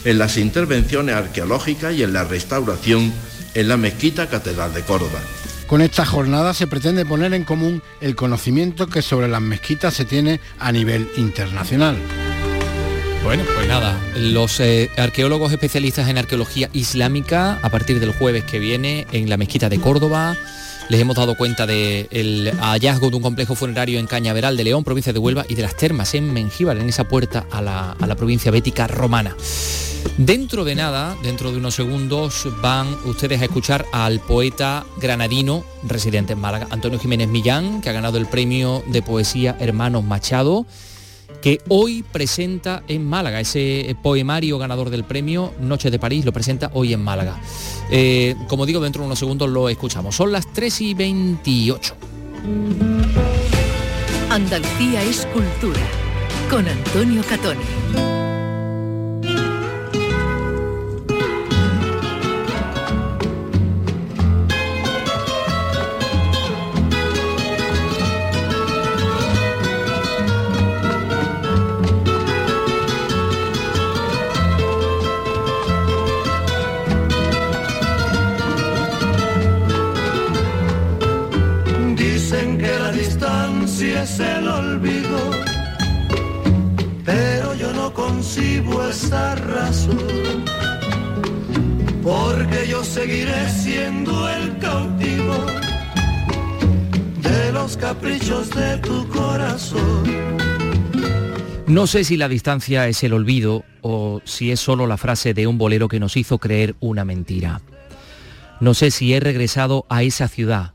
[0.05, 3.13] en las intervenciones arqueológicas y en la restauración
[3.55, 5.21] en la mezquita Catedral de Córdoba.
[5.67, 10.05] Con esta jornada se pretende poner en común el conocimiento que sobre las mezquitas se
[10.05, 11.97] tiene a nivel internacional.
[13.25, 18.59] Bueno, pues nada, los eh, arqueólogos especialistas en arqueología islámica, a partir del jueves que
[18.59, 20.37] viene, en la mezquita de Córdoba,
[20.89, 25.13] les hemos dado cuenta del hallazgo de un complejo funerario en Cañaveral de León, provincia
[25.13, 28.17] de Huelva, y de las termas en Mengíbar, en esa puerta a la, a la
[28.17, 29.37] provincia bética romana.
[30.19, 36.33] Dentro de nada, dentro de unos segundos, van ustedes a escuchar al poeta granadino residente
[36.33, 40.67] en Málaga, Antonio Jiménez Millán, que ha ganado el premio de poesía Hermanos Machado
[41.43, 46.71] que hoy presenta en Málaga, ese poemario ganador del premio Noche de París, lo presenta
[46.73, 47.39] hoy en Málaga.
[47.91, 50.17] Eh, como digo, dentro de unos segundos lo escuchamos.
[50.17, 51.95] Son las 3 y 28.
[54.31, 55.81] Andalucía es cultura,
[56.49, 58.22] con Antonio Catoni.
[83.91, 85.19] Es el olvido,
[87.05, 90.45] pero yo no concibo esa razón,
[92.03, 95.35] porque yo seguiré siendo el cautivo
[97.23, 100.05] de los caprichos de tu corazón.
[101.67, 105.47] No sé si la distancia es el olvido o si es solo la frase de
[105.47, 107.63] un bolero que nos hizo creer una mentira.
[108.61, 110.75] No sé si he regresado a esa ciudad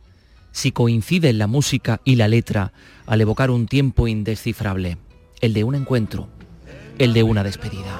[0.57, 2.73] si coincide la música y la letra
[3.05, 4.97] al evocar un tiempo indescifrable,
[5.39, 6.29] el de un encuentro,
[6.97, 7.95] el de una despedida.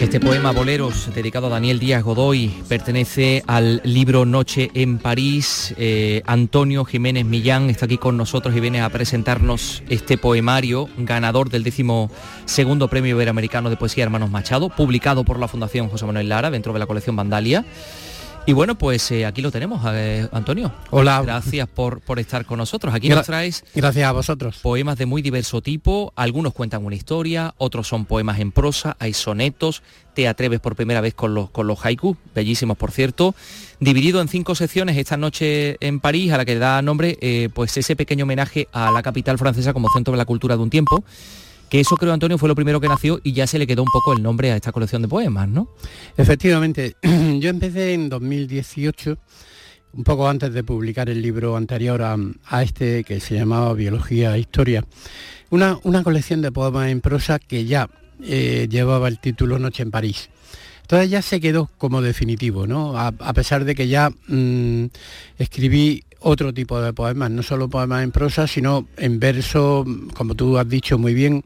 [0.00, 5.74] Este poema Boleros, dedicado a Daniel Díaz Godoy, pertenece al libro Noche en París.
[5.76, 11.50] Eh, Antonio Jiménez Millán está aquí con nosotros y viene a presentarnos este poemario, ganador
[11.50, 12.10] del décimo
[12.44, 16.72] segundo Premio Iberoamericano de Poesía Hermanos Machado, publicado por la Fundación José Manuel Lara dentro
[16.72, 17.64] de la colección Vandalia.
[18.48, 20.72] Y bueno, pues eh, aquí lo tenemos, eh, Antonio.
[20.88, 21.20] Hola.
[21.20, 22.94] Gracias por, por estar con nosotros.
[22.94, 23.62] Aquí nos traes...
[23.74, 24.60] Gracias a vosotros.
[24.62, 29.12] Poemas de muy diverso tipo, algunos cuentan una historia, otros son poemas en prosa, hay
[29.12, 29.82] sonetos,
[30.14, 33.34] te atreves por primera vez con los, con los haikus, bellísimos por cierto,
[33.80, 37.76] dividido en cinco secciones esta noche en París, a la que da nombre eh, pues
[37.76, 41.04] ese pequeño homenaje a la capital francesa como centro de la cultura de un tiempo
[41.70, 43.90] Que eso creo, Antonio, fue lo primero que nació y ya se le quedó un
[43.92, 45.68] poco el nombre a esta colección de poemas, ¿no?
[46.16, 49.18] Efectivamente, yo empecé en 2018
[49.92, 54.40] un poco antes de publicar el libro anterior a, este que se llamaba Biología e
[54.40, 54.84] Historia,
[55.50, 57.88] una, una colección de poemas en prosa que ya
[58.22, 60.30] eh, llevaba el título Noche en París.
[60.82, 62.98] Entonces ya se quedó como definitivo, ¿no?
[62.98, 64.86] A, pesar de que ya mm,
[65.36, 70.58] escribí otro tipo de poemas, no solo poemas en prosa, sino en verso, como tú
[70.58, 71.44] has dicho muy bien,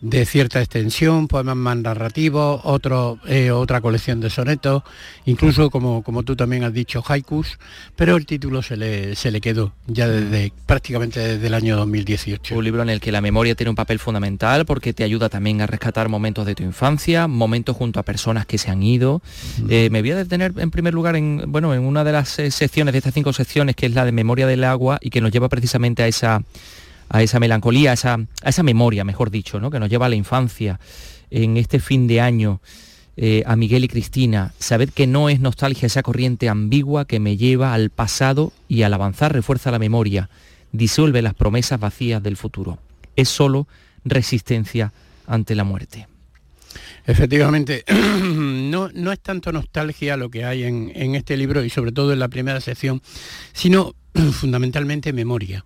[0.00, 4.82] de cierta extensión, poemas más narrativos, otro, eh, otra colección de sonetos,
[5.26, 7.58] incluso como, como tú también has dicho, haikus,
[7.96, 12.56] pero el título se le, se le quedó ya desde prácticamente desde el año 2018.
[12.56, 15.60] Un libro en el que la memoria tiene un papel fundamental porque te ayuda también
[15.60, 19.20] a rescatar momentos de tu infancia, momentos junto a personas que se han ido.
[19.68, 22.50] Eh, me voy a detener en primer lugar en, bueno, en una de las eh,
[22.50, 25.30] secciones de estas cinco secciones, que es la de memoria del agua y que nos
[25.30, 26.42] lleva precisamente a esa
[27.10, 29.70] a esa melancolía, a esa, a esa memoria, mejor dicho, ¿no?
[29.70, 30.78] que nos lleva a la infancia
[31.30, 32.60] en este fin de año.
[33.16, 37.36] Eh, a Miguel y Cristina, sabed que no es nostalgia esa corriente ambigua que me
[37.36, 40.30] lleva al pasado y al avanzar refuerza la memoria,
[40.72, 42.78] disuelve las promesas vacías del futuro.
[43.16, 43.66] Es solo
[44.04, 44.92] resistencia
[45.26, 46.06] ante la muerte.
[47.04, 47.84] Efectivamente,
[48.22, 52.14] no, no, es tanto nostalgia lo que hay en, en este libro y sobre todo
[52.14, 53.02] en la primera sección,
[53.52, 53.96] sino
[54.32, 55.64] fundamentalmente memoria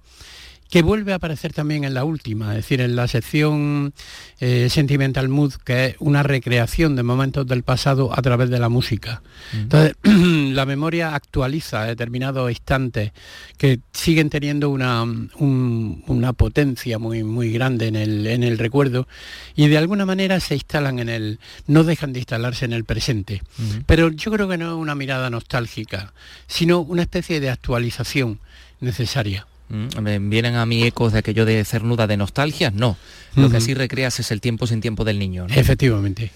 [0.71, 3.95] que vuelve a aparecer también en la última, es decir, en la sección
[4.41, 8.69] eh, Sentimental Mood, que es una recreación de momentos del pasado a través de la
[8.69, 9.23] música.
[9.53, 13.13] Entonces, la memoria actualiza determinados instantes
[13.57, 19.07] que siguen teniendo una, una potencia muy, muy grande en el, en el, recuerdo
[19.55, 23.43] y de alguna manera se instalan en el, no dejan de instalarse en el presente.
[23.87, 26.13] Pero yo creo que no es una mirada nostálgica,
[26.47, 28.41] sino una especie de actualización
[28.81, 29.47] necesaria.
[29.69, 32.71] Mm, ¿Vienen a mí ecos de aquello de cernuda de nostalgia?
[32.71, 32.97] No.
[33.37, 35.47] Lo que así recreas es el tiempo sin tiempo del niño.
[35.49, 36.31] Efectivamente.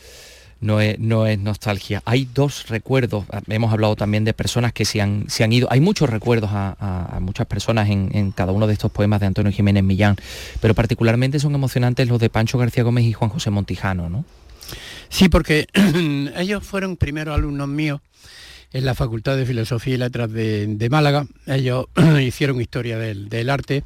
[0.60, 2.02] No es, no es, nostalgia.
[2.04, 5.68] Hay dos recuerdos, ah, hemos hablado también de personas que se han, se han ido,
[5.70, 9.84] hay muchos recuerdos a, muchas personas en, cada uno de estos poemas de Antonio Jiménez
[9.84, 10.16] Millán,
[10.60, 14.24] pero particularmente son emocionantes los de Pancho García Gómez y Juan José Montijano, ¿no?
[15.10, 15.68] Sí, porque
[16.36, 18.00] ellos fueron primero alumnos míos
[18.72, 21.26] en la Facultad de Filosofía y Letras de, Málaga.
[21.46, 21.86] Ellos
[22.22, 23.84] hicieron historia del, arte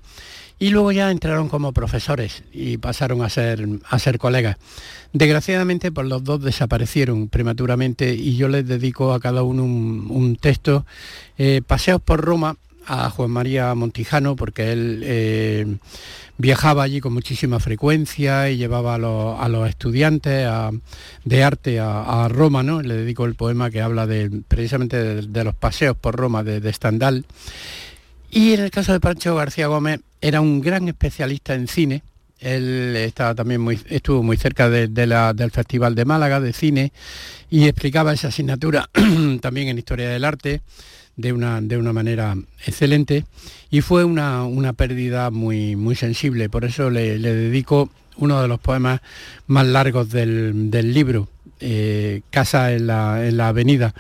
[0.59, 4.57] y luego ya entraron como profesores y pasaron a ser, a ser colegas.
[5.13, 10.87] Desgraciadamente, pues los dos desaparecieron prematuramente y yo les dedico a cada uno un, texto.
[11.39, 15.77] Eh, Paseos por Roma a Juan María Montijano, porque él eh,
[16.39, 20.49] viajaba allí con muchísima frecuencia y llevaba a los, estudiantes
[21.25, 22.83] de arte a, Roma, ¿no?
[22.83, 26.73] Le dedico el poema que habla de, precisamente de, los paseos por Roma de, de,
[26.73, 27.25] Stendhal.
[28.31, 32.03] Y en el caso de Pancho García Gómez, era un gran especialista en cine.
[32.41, 36.93] Él estaba también muy, estuvo muy cerca del Festival de Málaga de Cine
[37.51, 38.91] y explicaba esa asignatura
[39.41, 40.61] también en Historia del Arte
[41.17, 43.25] de una, de una manera excelente
[43.71, 46.49] y fue una, pérdida muy, muy sensible.
[46.49, 49.01] Por eso le, dedico uno de los poemas
[49.47, 51.29] más largos del, libro,
[51.61, 53.95] eh, Casa en la, en la Avenida,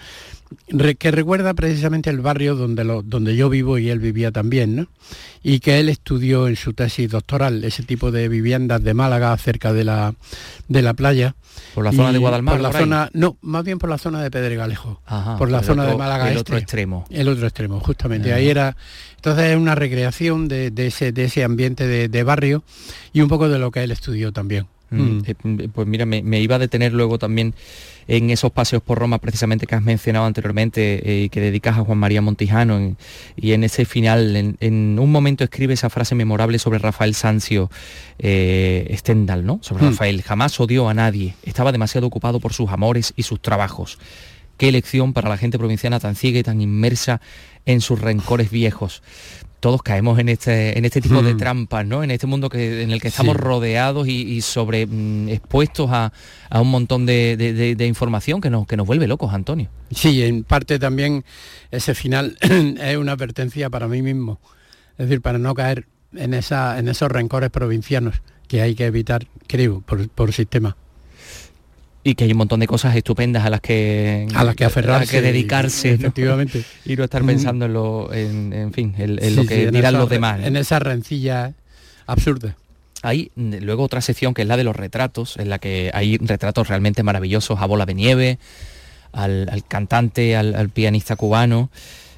[0.99, 4.89] que recuerda precisamente el barrio donde, lo, donde yo vivo y él vivía también, ¿no?
[5.43, 9.73] y que él estudió en su tesis doctoral, ese tipo de viviendas de Málaga cerca
[9.73, 10.15] de la,
[10.69, 11.35] de la playa.
[11.75, 12.55] ¿Por la zona de Guadalmar?
[12.55, 15.01] Por la zona, no, más bien por la zona de Pedregalejo,
[15.39, 16.31] por la zona de Málaga.
[16.31, 16.65] El otro este.
[16.65, 17.07] extremo.
[17.11, 18.33] El otro extremo, justamente.
[18.33, 18.77] Ahí era,
[19.17, 22.63] entonces es una recreación de, ese, de ese ambiente de barrio
[23.13, 24.67] y un poco de lo que él estudió también.
[24.93, 25.19] Mm.
[25.19, 25.61] Mm.
[25.61, 27.55] Eh, pues mira, me, iba a detener luego también
[28.09, 31.85] en esos paseos por Roma precisamente que has mencionado anteriormente y eh, que dedicas a
[31.85, 32.97] Juan María Montijano
[33.37, 37.71] y en ese final, en, un momento escribe esa frase memorable sobre Rafael Sancio
[38.19, 39.61] eh, Stendhal, ¿no?
[39.63, 39.89] Sobre mm.
[39.91, 43.99] Rafael, jamás odió a nadie, estaba demasiado ocupado por sus amores y sus trabajos.
[44.63, 47.21] Qué elección para la gente provinciana tan ciega y tan inmersa
[47.67, 49.03] en sus rencores viejos
[49.59, 51.37] todos caemos en este, en este tipo de hmm.
[51.37, 52.05] trampas, ¿no?
[52.05, 56.13] En este mundo que, en el que estamos rodeados y, sobre mm, expuestos a,
[56.53, 59.69] un montón de, información que nos, que nos vuelve locos, Antonio.
[59.91, 61.25] Sí, en parte también
[61.73, 64.41] ese final es una advertencia para mí mismo.
[64.93, 69.27] Es decir, para no caer en, esa, en esos rencores provincianos que hay que evitar,
[69.49, 70.77] creo, por, por sistema
[72.05, 75.11] y que hay un montón de cosas estupendas a las que a las que aferrarse
[75.11, 76.65] que dedicarse efectivamente.
[76.85, 80.57] Y no estar pensando en lo en, fin en, lo que dirán los demás en
[80.57, 81.53] esa rencilla
[82.07, 82.57] absurda.
[83.03, 86.69] Hay luego otra sección que es la de los retratos en la que hay retratos
[86.69, 88.39] realmente maravillosos a bola de nieve
[89.13, 91.71] al, cantante al, pianista cubano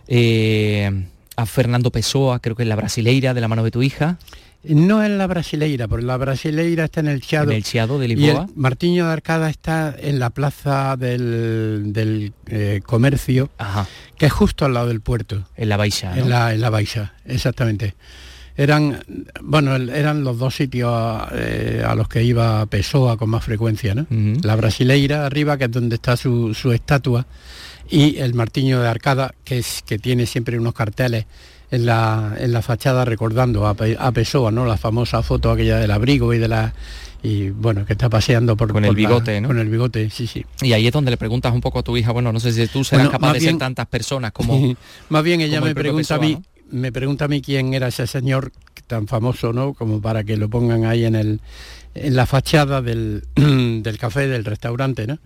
[0.08, 1.06] eh,
[1.36, 4.18] a Fernando Pessoa creo que es la brasileira de la mano de tu hija
[4.66, 7.50] No es la brasileira, porque la brasileira está en el Chiado.
[7.50, 8.48] ¿En el Chiado de Y el Lisboa?
[8.54, 13.86] Martiño de Arcada está en la plaza del, del, eh, comercio, Ajá,
[14.16, 15.44] que es justo al lado del puerto.
[15.56, 16.22] en la Baixa, ¿no?
[16.22, 17.94] En la, en la Baixa, exactamente.
[18.56, 19.02] Eran,
[19.42, 20.92] bueno, eran los dos sitios
[21.32, 24.06] eh, a los que iba Pessoa con más frecuencia, ¿no?
[24.42, 27.26] La Brasileira arriba, que es donde está su, su estatua,
[27.90, 31.26] y el Martiño de Arcada, que, es, que tiene siempre unos carteles
[31.70, 34.64] en la, en la fachada recordando a, Pe- a Pessoa, ¿no?
[34.66, 36.74] La famosa foto aquella del abrigo y de la...
[37.22, 38.70] Y bueno, que está paseando por...
[38.72, 39.48] Con el la- bigote, ¿no?
[39.48, 40.44] Con el bigote, sí, sí.
[40.60, 42.66] Y ahí es donde le preguntas un poco a tu hija, bueno, no sé si
[42.68, 44.74] tú serás Bueno, capaz de bien- ser tantas personas como...
[45.08, 46.38] Más bien ella me pregunta a mí,
[46.70, 48.52] me pregunta a mí quién era ese señor
[48.86, 49.72] tan famoso, ¿no?
[49.72, 51.40] Como para que lo pongan ahí en el
[51.96, 55.18] en la fachada del, del café del restaurante, ¿no?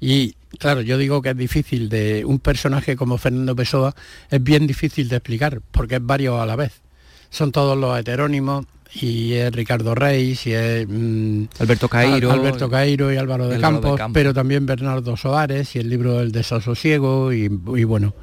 [0.00, 3.94] Y claro, yo digo que es difícil de un personaje como Fernando Pessoa
[4.30, 6.82] es bien difícil de explicar porque es varios a la vez.
[7.30, 8.66] Son todos los heterónimos
[9.00, 12.30] y es Ricardo Reis y es mm, Alberto Cairo.
[12.30, 14.14] Al- Alberto Cairo y Álvaro de, Campos, Campos.
[14.14, 17.44] pero también Bernardo Soares y el libro El desasosiego y,
[17.76, 18.14] y bueno,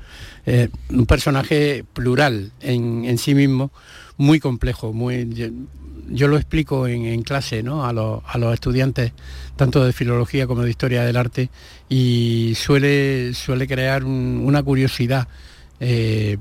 [0.46, 3.72] eh, un personaje plural en, en sí mismo,
[4.18, 5.52] muy complejo, muy
[6.10, 7.86] yo, lo explico en, en clase ¿no?
[7.86, 9.14] a, los, a los estudiantes
[9.56, 11.50] tanto de filología como de historia del arte
[11.90, 15.28] y suele, suele crear un- una curiosidad
[15.80, 16.38] eh,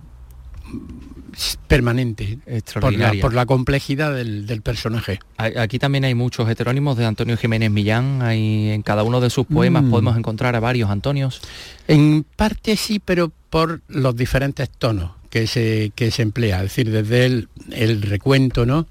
[1.69, 2.39] permanente
[2.81, 5.21] por la, por la complejidad del, del personaje.
[5.37, 8.23] Aquí también hay muchos heterónimos de Antonio Jiménez Millán.
[8.23, 9.91] Hay, en cada uno de sus poemas Mm.
[9.91, 11.41] podemos encontrar a varios Antonios.
[11.89, 16.91] En parte sí, pero por los diferentes tonos que se, que se emplea, es decir,
[16.91, 18.87] desde el, el recuento, ¿no?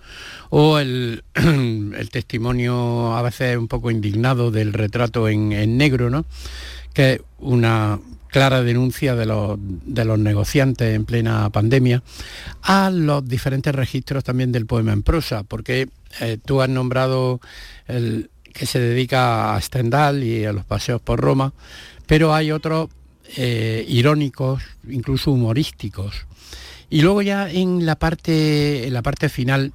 [0.49, 6.25] O el, el testimonio a veces un poco indignado del retrato en, en negro, ¿no?
[6.93, 12.03] Que es una clara denuncia de los, de los negociantes en plena pandemia,
[12.61, 15.89] a los diferentes registros también del poema en prosa, porque
[16.21, 17.41] eh, tú has nombrado
[17.87, 21.53] el que se dedica a Stendhal y a los paseos por Roma,
[22.07, 22.89] pero hay otros
[23.35, 26.25] eh, irónicos, incluso humorísticos.
[26.89, 29.73] Y luego ya en la parte, en la parte final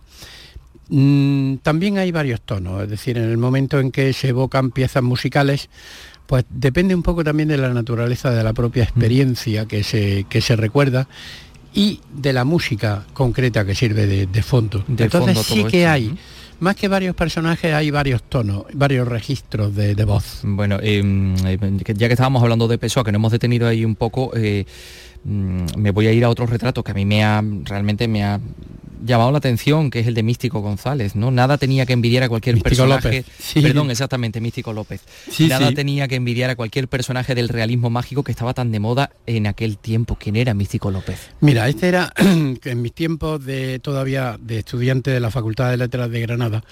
[0.88, 5.02] mm, también hay varios tonos, es decir, en el momento en que se evocan piezas
[5.02, 5.68] musicales,
[6.26, 10.40] pues depende un poco también de la naturaleza de la propia experiencia que se, que
[10.40, 11.06] se recuerda
[11.74, 14.84] y de la música concreta que sirve de, de fondo.
[14.86, 16.16] De Entonces fondo sí que esto, hay,
[16.60, 20.40] más que varios personajes, hay varios tonos, varios registros de, de voz.
[20.44, 21.02] Bueno, eh,
[21.44, 21.58] eh,
[21.94, 24.64] ya que estábamos hablando de Pessoa, que nos hemos detenido ahí un poco, eh,
[25.24, 28.40] me voy a ir a otro retrato que a mí me ha realmente me ha
[29.04, 31.30] llamado la atención, que es el de Místico González, ¿no?
[31.30, 33.24] Nada tenía que envidiar a cualquier Místico personaje.
[33.38, 33.60] Sí.
[33.60, 35.02] Perdón, exactamente, Místico López.
[35.30, 35.74] Sí, Nada sí.
[35.74, 39.46] tenía que envidiar a cualquier personaje del realismo mágico que estaba tan de moda en
[39.46, 40.16] aquel tiempo.
[40.18, 41.18] ¿Quién era Místico López?
[41.40, 46.10] Mira, este era en mis tiempos de todavía de estudiante de la Facultad de Letras
[46.10, 46.64] de Granada.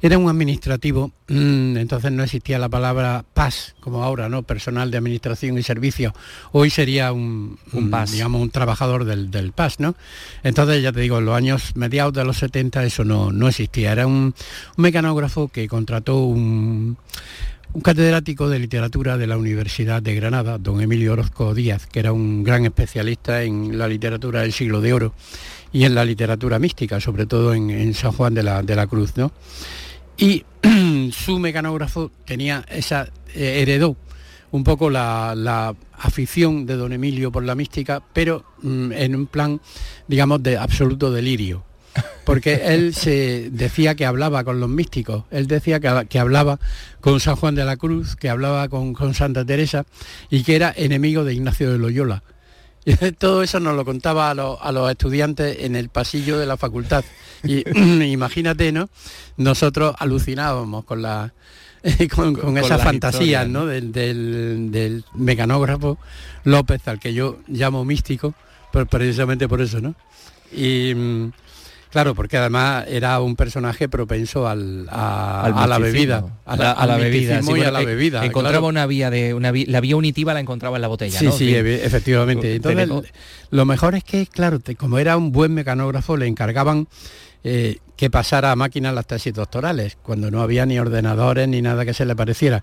[0.00, 4.42] Era un administrativo, mm, entonces no existía la palabra PAS, como ahora, ¿no?
[4.42, 6.12] Personal de Administración y Servicios.
[6.52, 8.12] Hoy sería un, Un PAS.
[8.12, 9.94] digamos, un trabajador del, del PAS, ¿no?
[10.42, 13.92] Entonces, ya te digo, en los años mediados de los 70 eso no, no existía.
[13.92, 14.34] Era un,
[14.76, 16.96] mecanógrafo que contrató un,
[17.72, 22.12] un catedrático de literatura de la Universidad de Granada, don Emilio Orozco Díaz, que era
[22.12, 25.14] un gran especialista en la literatura del siglo de oro
[25.72, 28.86] y en la literatura mística, sobre todo en, en San Juan de la, de la
[28.86, 29.32] Cruz, ¿no?
[30.16, 30.44] Y
[31.12, 33.96] su mecanógrafo tenía esa, eh, heredó
[34.54, 39.26] un poco la, la afición de don Emilio por la mística, pero mm, en un
[39.26, 39.60] plan,
[40.06, 41.64] digamos, de absoluto delirio
[42.24, 46.58] porque él se decía que hablaba con los místicos, él decía que, que hablaba
[47.00, 49.84] con San Juan de la Cruz, que hablaba con, con Santa Teresa
[50.30, 52.22] y que era enemigo de Ignacio de Loyola.
[52.86, 56.44] Y todo eso nos lo contaba a, los- a los estudiantes en el pasillo de
[56.46, 57.02] la facultad.
[57.42, 57.64] Y
[58.12, 58.88] imagínate, ¿no?
[59.38, 61.32] Nosotros alucinábamos con la
[62.14, 63.66] con, con Con esas fantasías, ¿no?
[63.66, 65.98] Del, del- del mecanógrafo
[66.44, 68.34] López, al que yo llamo místico,
[68.72, 69.94] pero precisamente por eso, ¿no?
[70.52, 71.32] Y mm,
[71.90, 76.72] claro, porque además era un personaje propenso al, a, Al a la bebida, a la,
[76.72, 78.24] a la bebida, sí, y a bueno, la bebida.
[78.24, 78.66] Encontraba claro.
[78.68, 81.32] una vía de una vi- la vía unitiva la encontraba en la botella, Sí, ¿no?
[81.32, 81.72] sí, En fin.
[81.74, 82.54] evi- efectivamente.
[82.56, 83.12] Entonces,
[83.50, 86.88] lo mejor es que, claro, te- como era un buen mecanógrafo, le encargaban
[87.44, 91.84] eh, que pasara a máquinas las tesis doctorales, cuando no había ni ordenadores ni nada
[91.84, 92.62] que se le pareciera.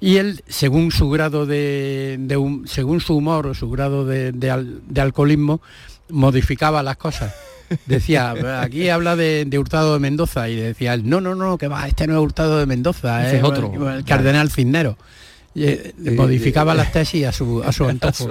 [0.00, 2.18] Y él, según su grado de,
[2.64, 5.60] según su humor o su grado de, de al- de alcoholismo,
[6.08, 7.34] modificaba las cosas.
[7.86, 11.68] Decía, aquí habla de, de Hurtado de Mendoza y decía él, no, no, no, que
[11.68, 13.72] va, este no es Hurtado de Mendoza, es es otro.
[13.94, 14.96] el cardenal Cisnero.
[15.54, 18.28] Eh, modificaba las tesis a su, a su antojo.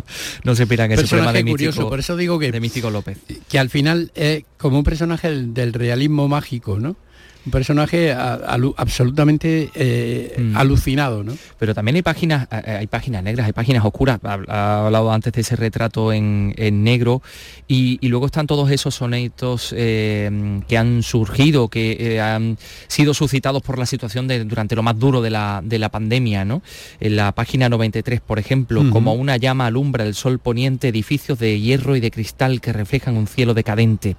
[0.44, 3.18] no se piran ese problema de curioso, por eso digo que, de Místico López.
[3.48, 6.96] Que al final es como un personaje del realismo mágico, ¿no?
[7.44, 10.56] Un personaje absolutamente eh, mm.
[10.56, 11.36] alucinado, ¿no?
[11.58, 14.20] Pero también hay páginas, hay páginas negras, hay páginas oscuras.
[14.22, 16.52] Ha, hablado antes de ese retrato en,
[16.84, 17.22] negro
[17.68, 23.62] y, luego están todos esos sonetos eh, que han surgido, que eh, han sido suscitados
[23.62, 26.62] por la situación de, durante lo más duro de la, de la pandemia, ¿no?
[27.00, 31.60] En la página 93, por ejemplo, como una llama alumbra el sol poniente, edificios de
[31.60, 34.16] hierro y de cristal que reflejan un cielo decadente.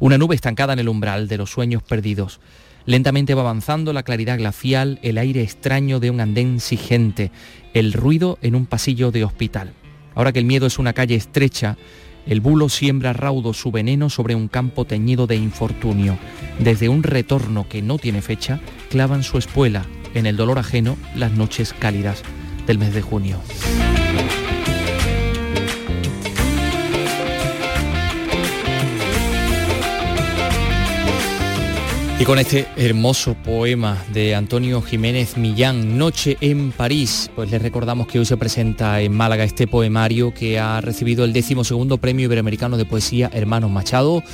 [0.00, 2.40] Una nube estancada en el umbral de los sueños perdidos.
[2.86, 7.32] Lentamente va avanzando la claridad glacial, el aire extraño de un andén sigente,
[7.74, 9.72] el ruido en un pasillo de hospital.
[10.14, 11.76] Ahora que el miedo es una calle estrecha,
[12.26, 16.18] el bulo siembra raudo su veneno sobre un campo teñido de infortunio.
[16.58, 19.84] Desde un retorno que no tiene fecha, clavan su espuela
[20.14, 22.22] en el dolor ajeno las noches cálidas
[22.66, 23.38] del mes de junio.
[32.20, 38.08] Y con este hermoso poema de Antonio Jiménez Millán, Noche en París, pues les recordamos
[38.08, 42.76] que hoy se presenta en Málaga este poemario que ha recibido el segundo Premio Iberoamericano
[42.76, 44.24] de Poesía Hermanos Machado,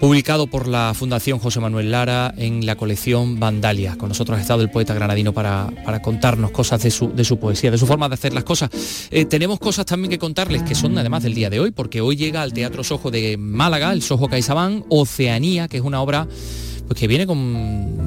[0.00, 3.96] publicado por la Fundación José Manuel Lara en la colección Vandalia.
[3.96, 7.38] Con nosotros ha estado el poeta granadino para, para contarnos cosas de su, de su,
[7.38, 8.68] poesía, de su forma de hacer las cosas.
[9.10, 12.16] Eh, tenemos cosas también que contarles que son además del día de hoy, porque hoy
[12.16, 16.28] llega al Teatro Sojo de Málaga, el Sojo Caizabán, Oceanía, que es una obra
[16.86, 17.38] pues que viene con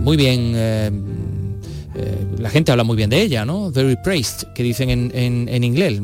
[0.04, 0.92] muy bien eh,
[1.98, 3.72] eh, la gente habla muy bien de ella, ¿no?
[3.72, 6.00] Very praised, que dicen en, inglés.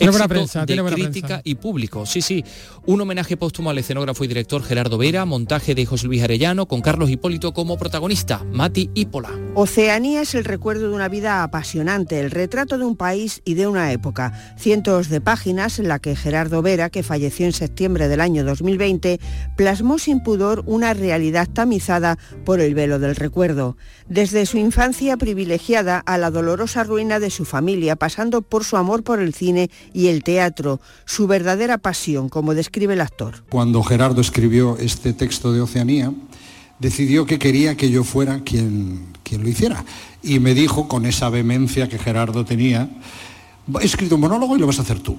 [0.00, 2.06] Tiene buena prensa, de crítica y público.
[2.06, 2.42] Sí, sí.
[2.86, 6.80] Un homenaje póstumo al escenógrafo y director Gerardo Vera, montaje de José Luis Arellano, con
[6.80, 9.28] Carlos Hipólito como protagonista, Mati Pola.
[9.54, 13.66] Oceanía es el recuerdo de una vida apasionante, el retrato de un país y de
[13.66, 14.32] una época.
[14.56, 19.20] Cientos de páginas en la que Gerardo Vera, que falleció en septiembre del año 2020,
[19.54, 23.76] plasmó sin pudor una realidad tamizada por el velo del recuerdo.
[24.08, 29.02] Desde su infancia privilegiada a la dolorosa ruina de su familia, pasando por su amor
[29.02, 33.44] por el cine y el teatro, su verdadera pasión, como describe el actor.
[33.48, 36.12] Cuando Gerardo escribió este texto de Oceanía,
[36.78, 39.84] decidió que quería que yo fuera quien, quien lo hiciera.
[40.22, 42.90] Y me dijo con esa vehemencia que Gerardo tenía,
[43.80, 45.16] he escrito un monólogo y lo vas a hacer tú.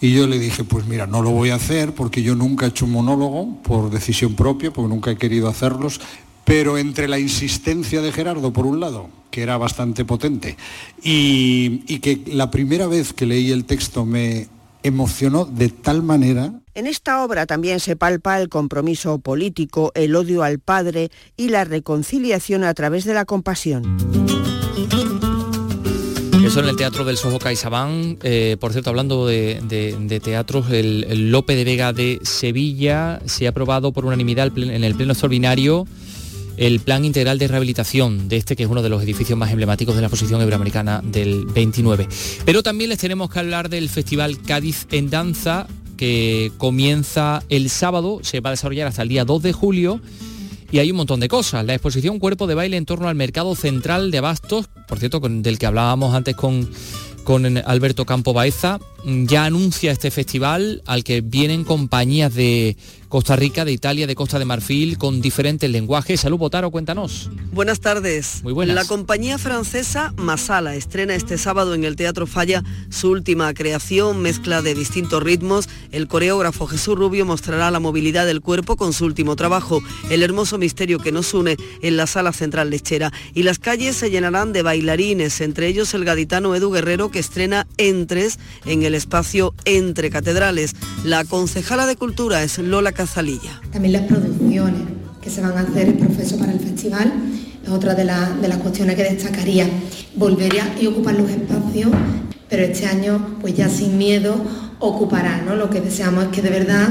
[0.00, 2.70] Y yo le dije, pues mira, no lo voy a hacer porque yo nunca he
[2.70, 6.00] hecho un monólogo por decisión propia, porque nunca he querido hacerlos,
[6.44, 10.56] pero entre la insistencia de Gerardo, por un lado, que era bastante potente,
[11.02, 14.48] y, que la primera vez que leí el texto me
[14.82, 20.44] emocionó de tal manera en esta obra también se palpa el compromiso político, el odio
[20.44, 23.98] al padre y la reconciliación a través de la compasión.
[26.42, 28.20] Eso en el Teatro del Soho CaixaBank.
[28.22, 33.92] Eh, por cierto, hablando de, teatros, el, Lope de Vega de Sevilla se ha aprobado
[33.92, 35.86] por unanimidad en el Pleno Extraordinario
[36.60, 39.94] el Plan Integral de Rehabilitación de este, que es uno de los edificios más emblemáticos
[39.94, 42.06] de la exposición iberoamericana del 29.
[42.44, 48.20] Pero también les tenemos que hablar del Festival Cádiz en Danza, que comienza el sábado,
[48.22, 50.00] se va a desarrollar hasta el día 2 de julio.
[50.70, 51.64] Y hay un montón de cosas.
[51.64, 55.58] La exposición Cuerpo de Baile en torno al mercado central de Abastos, por cierto, del
[55.58, 56.68] que hablábamos antes con,
[57.24, 62.76] con Alberto Campo Baeza, ya anuncia este festival al que vienen compañías de
[63.10, 66.20] Costa Rica, de Italia, de Costa de Marfil, con diferentes lenguajes.
[66.20, 67.28] Salud, Botaro, cuéntanos.
[67.52, 68.38] Buenas tardes.
[68.44, 68.76] Muy buenas.
[68.76, 74.62] La compañía francesa Masala estrena este sábado en el Teatro Falla su última creación, mezcla
[74.62, 75.68] de distintos ritmos.
[75.90, 80.56] El coreógrafo Jesús Rubio mostrará la movilidad del cuerpo con su último trabajo, el hermoso
[80.56, 83.12] misterio que nos une en la sala central lechera.
[83.34, 87.66] Y las calles se llenarán de bailarines, entre ellos el gaditano Edu Guerrero, que estrena
[87.76, 90.76] Entres en el espacio Entre Catedrales.
[91.02, 92.92] La concejala de Cultura es Lola
[93.72, 94.82] también las producciones
[95.22, 97.12] que se van a hacer el profesor para el festival
[97.64, 99.66] es otra de, de las cuestiones que destacaría.
[100.16, 101.90] Volver y ocupar los espacios,
[102.48, 104.34] pero este año pues ya sin miedo
[104.80, 105.56] ocupará, ¿no?
[105.56, 106.88] Lo que deseamos es que de verdad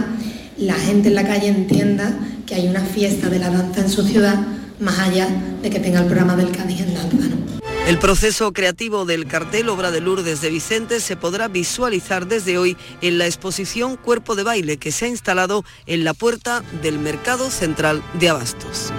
[0.58, 4.04] la gente en la calle entienda que hay una fiesta de la danza en su
[4.04, 4.36] ciudad,
[4.80, 5.28] más allá
[5.62, 7.59] de que tenga el programa del Cádiz en danza.
[7.90, 12.78] El proceso creativo del cartel Obra de Lourdes de Vicente se podrá visualizar desde hoy
[13.02, 17.50] en la exposición Cuerpo de Baile que se ha instalado en la puerta del Mercado
[17.50, 18.94] Central de Abastos.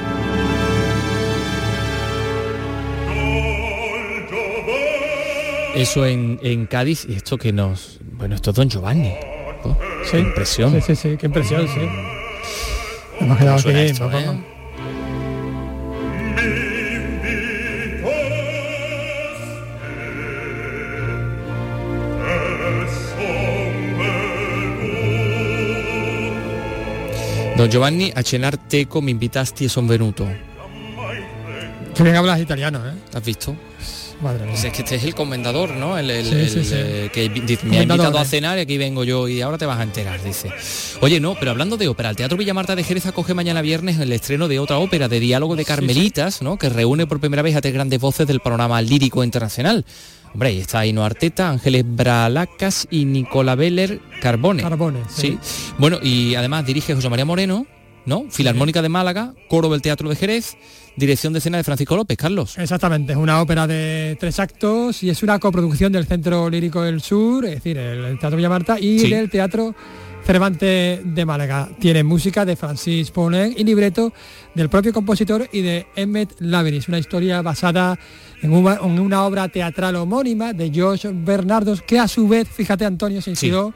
[5.77, 8.01] Eso en, Cádiz y esto que nos...
[8.15, 9.15] Bueno, esto es Don Giovanni.
[10.11, 10.73] Qué impresión.
[10.73, 11.81] Sí, sí, sí, qué impresión, sí.
[13.21, 14.60] Hemos quedado aquí,
[27.61, 30.27] Don Giovanni, a cenar teco me invitaste son venuto.
[31.95, 32.95] Que bien hablas italiano, ¿eh?
[33.13, 33.55] ¿Has visto?
[34.23, 34.51] Madre mía.
[34.53, 35.97] Pues es que este es el comendador, ¿no?
[35.97, 36.75] El, el- Sí, el, sí, sí.
[36.77, 37.29] eh, que
[37.65, 38.27] me ha invitado a eh.
[38.27, 40.51] cenar y aquí vengo yo y ahora te vas a enterar, dice.
[41.01, 43.99] Oye, no, pero hablando de ópera, el Teatro Villa Marta de Jerez acoge mañana viernes
[43.99, 46.59] el estreno de otra ópera de diálogo de Carmelitas, ¿no?
[46.59, 49.85] Que reúne por primera vez a tres grandes voces del panorama lírico internacional.
[50.33, 54.63] Hombre, ahí está Aino Arteta, Ángeles Bralacas y Nicola Beller Carbone.
[54.63, 55.39] Carbone, sí.
[55.43, 55.73] sí.
[55.79, 57.67] Bueno, y además dirige José María Moreno,
[58.07, 58.25] ¿no?
[58.31, 60.57] Filarmónica de Málaga, coro del Teatro de Jerez,
[60.97, 62.59] dirección de escena de Francisco López, Carlos.
[62.59, 67.01] Exactamente, es una ópera de tres actos y es una coproducción del Centro Lírico del
[67.01, 69.11] Sur, es decir, el Teatro Villamarta y Sí.
[69.11, 69.75] del Teatro
[70.25, 71.71] Cervantes de Málaga.
[71.79, 74.13] Tiene música de Francis Poulenc y libreto
[74.55, 77.99] del propio compositor y de Emmet Laveris, una historia basada
[78.43, 82.85] en una, en una obra teatral homónima de George Bernardos, que a su vez, fíjate
[82.85, 83.73] Antonio, se inspiró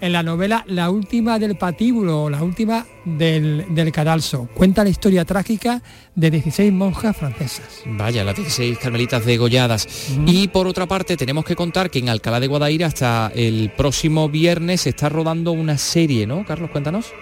[0.00, 4.48] en la novela La última del patíbulo, o la última del, del cadalso.
[4.54, 5.82] Cuenta la historia trágica
[6.14, 7.82] de 16 monjas francesas.
[7.86, 9.88] Vaya, las 16 carmelitas degolladas.
[10.26, 14.28] Y por otra parte, tenemos que contar que en Alcalá de Guadaira hasta el próximo
[14.28, 16.44] viernes se está rodando una serie, ¿no?
[16.44, 17.12] Carlos, cuéntanos.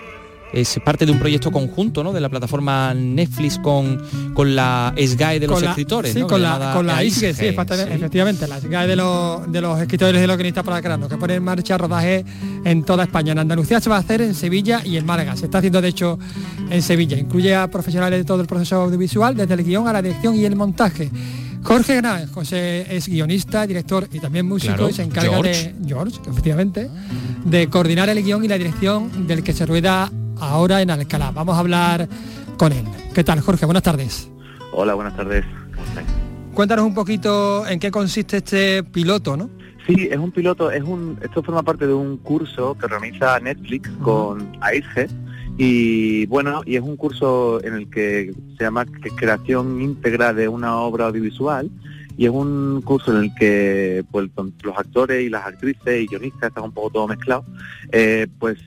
[0.53, 2.13] Es parte de un proyecto conjunto, ¿no?
[2.13, 4.01] De la plataforma Netflix con,
[4.35, 6.27] con la SGAE de los Con la- escritores, sí, ¿no?
[6.29, 10.23] con la, con la ISGE, sí, efectivamente, efectivamente, la ISGE de los, de los escritores
[10.23, 12.25] y los guionistas para crearnos, que pone en marcha rodaje
[12.65, 13.33] en toda España.
[13.33, 15.37] En Andalucía se va a hacer en Sevilla y en Málaga.
[15.37, 16.21] Se está haciendo, de hecho,
[16.71, 17.19] en Sevilla.
[17.19, 20.45] Incluye a profesionales de todo el proceso audiovisual, desde el guion a la dirección y
[20.45, 21.11] el montaje.
[21.65, 25.75] Jorge Gran, José es guionista, director y también músico Claro, y se encarga George.
[25.79, 26.91] de George, efectivamente,
[27.45, 31.31] de coordinar el guion y la dirección del que se rueda ahora en Alcalá.
[31.31, 32.09] Vamos a hablar
[32.57, 32.85] con él.
[33.15, 33.65] ¿Qué tal, Jorge?
[33.67, 34.31] Buenas tardes.
[34.73, 35.45] Hola, buenas tardes.
[36.55, 39.51] Cuéntanos un poquito en qué consiste este piloto, ¿no?
[39.87, 43.91] Sí, es un piloto, es un, esto forma parte de un curso que organiza Netflix
[44.03, 45.09] con AISGE
[45.59, 50.77] y bueno, y es un curso en el que se llama creación íntegra de una
[50.77, 51.71] obra audiovisual
[52.17, 54.31] y es un curso en el que pues
[54.63, 57.45] los actores y las actrices y guionistas están un poco todo mezclado,
[57.93, 58.59] eh, pues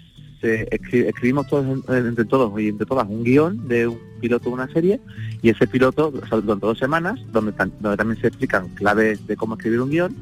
[0.41, 4.67] escribimos todos en- entre todos y entre todas un guion de un piloto de una
[4.71, 4.99] serie
[5.41, 9.35] y ese piloto o sea, durante dos semanas donde, donde también se explican claves de
[9.35, 10.15] cómo escribir un guion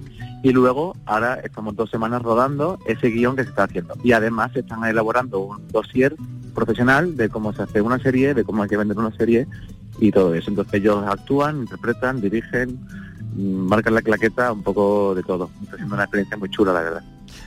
[0.43, 4.51] y luego ahora estamos dos semanas rodando ese guion que se está haciendo y además
[4.53, 6.15] se están elaborando un dossier
[6.53, 9.47] profesional de cómo se hace una serie, de cómo hay que vender una serie
[9.99, 10.49] y todo eso.
[10.49, 12.79] Entonces ellos actúan, interpretan, dirigen,
[13.35, 15.49] mm, marcan la claqueta, un poco de todo.
[15.63, 17.03] Está siendo una experiencia muy chula, la verdad.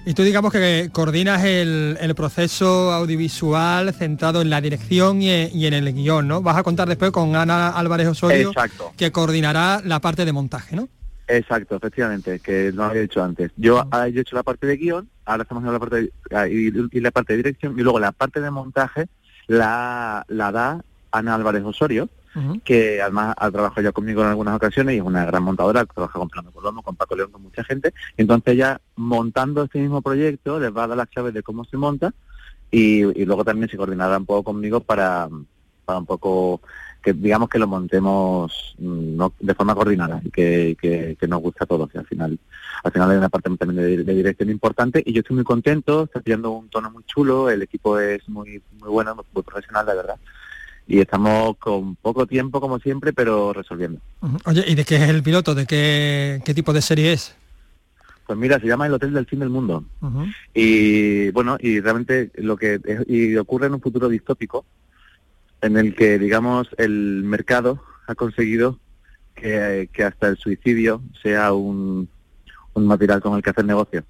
[0.06, 5.66] Y tú digamos que coordinas el, el proceso audiovisual centrado en la dirección y, y
[5.66, 6.40] en el guion, ¿no?
[6.40, 8.92] Vas a contar después con Ana Álvarez Osorio, Exacto.
[8.96, 10.88] que coordinará la parte de montaje, ¿no?
[11.26, 13.50] Exacto, efectivamente, que no había dicho antes.
[13.56, 16.12] Yo, ah, yo he hecho la parte de guion, ahora estamos haciendo la parte de,
[16.34, 19.08] ah, y, y la parte de dirección, y luego la parte de montaje
[19.46, 20.82] la, la da
[21.12, 22.08] Ana Álvarez Osorio,
[22.64, 26.18] que además ha trabajado ya conmigo en algunas ocasiones y es una gran montadora, trabaja
[26.18, 27.92] con Fernando Colomo, con Paco León, con mucha gente.
[28.16, 31.76] Entonces ya montando este mismo proyecto les va a dar las claves de cómo se
[31.76, 32.12] monta
[32.70, 35.28] y, luego también se coordinará un poco conmigo para,
[35.84, 36.60] para un poco
[37.02, 41.40] que digamos que lo montemos mm, no- de forma coordinada y que, que, que nos
[41.40, 41.88] guste a todos.
[41.94, 42.38] Y al final,
[42.82, 46.20] al final hay una parte también de, dirección importante y yo estoy muy contento, está
[46.20, 50.16] teniendo un tono muy chulo, el equipo es muy muy bueno, muy profesional, la verdad.
[50.90, 54.00] Y estamos con poco tiempo, como siempre, pero resolviendo.
[54.46, 55.54] Oye, ¿y de qué es el piloto?
[55.54, 57.34] ¿De qué, qué tipo de serie es?
[58.26, 59.84] Pues mira, se llama El Hotel del Fin del Mundo.
[60.54, 64.64] Y bueno, y realmente lo que es- y ocurre en un futuro distópico
[65.60, 68.78] en el que, digamos, el mercado ha conseguido
[69.34, 72.08] que, que hasta el suicidio sea un,
[72.74, 74.04] un material con el que hacer negocio.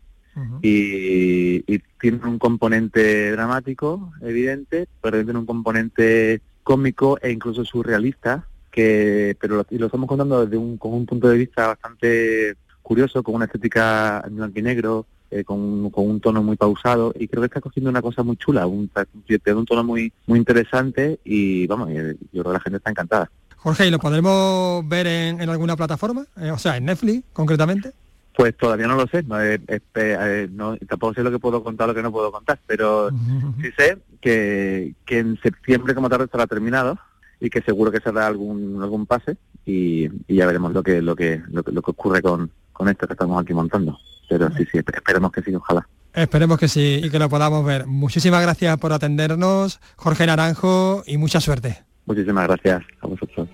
[0.62, 8.44] y, y tiene un componente dramático, evidente, pero tiene un componente cómico e incluso surrealista,
[8.70, 12.56] que pero lo, y lo estamos contando desde un, con un punto de vista bastante
[12.82, 17.14] curioso, con una estética en blanco y negro, eh, con, con un tono muy pausado,
[17.18, 18.90] y creo que está cogiendo una cosa muy chula, un,
[19.26, 23.30] tiene un tono muy muy interesante y vamos, yo creo que la gente está encantada.
[23.56, 26.26] Jorge, ¿y lo podremos ver en, en alguna plataforma?
[26.36, 27.92] Eh, o sea, en Netflix, concretamente.
[28.38, 31.64] Pues todavía no lo sé, no, eh, eh, eh, no, tampoco sé lo que puedo
[31.64, 36.26] contar, lo que no puedo contar, pero sí sé que, que en septiembre como tarde
[36.26, 36.96] estará terminado
[37.40, 41.02] y que seguro que se hará algún algún pase y, y ya veremos lo que
[41.02, 43.98] lo que lo que, lo que ocurre con, con esto que estamos aquí montando.
[44.28, 45.88] Pero sí, sí, esperemos que sí, ojalá.
[46.14, 47.88] Esperemos que sí y que lo podamos ver.
[47.88, 51.82] Muchísimas gracias por atendernos, Jorge Naranjo, y mucha suerte.
[52.06, 53.48] Muchísimas gracias a vosotros.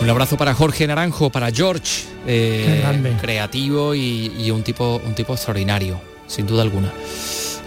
[0.00, 5.32] Un abrazo para Jorge Naranjo, para George, eh, creativo y, y un tipo un tipo
[5.32, 6.92] extraordinario, sin duda alguna.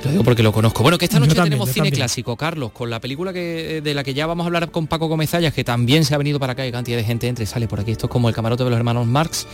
[0.04, 0.82] Lo digo porque lo conozco.
[0.82, 1.96] Bueno, que esta noche también, tenemos cine también.
[1.96, 5.08] clásico, Carlos, con la película que, de la que ya vamos a hablar con Paco
[5.08, 7.48] Gómez Zayas, que también se ha venido para acá y cantidad de gente entre y
[7.48, 7.92] sale por aquí.
[7.92, 9.46] Esto es como el camarote de los hermanos Marx.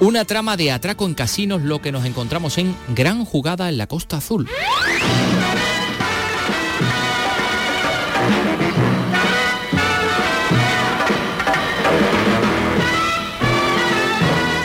[0.00, 3.86] Una trama de atraco en casinos, lo que nos encontramos en Gran Jugada en la
[3.86, 4.48] Costa Azul.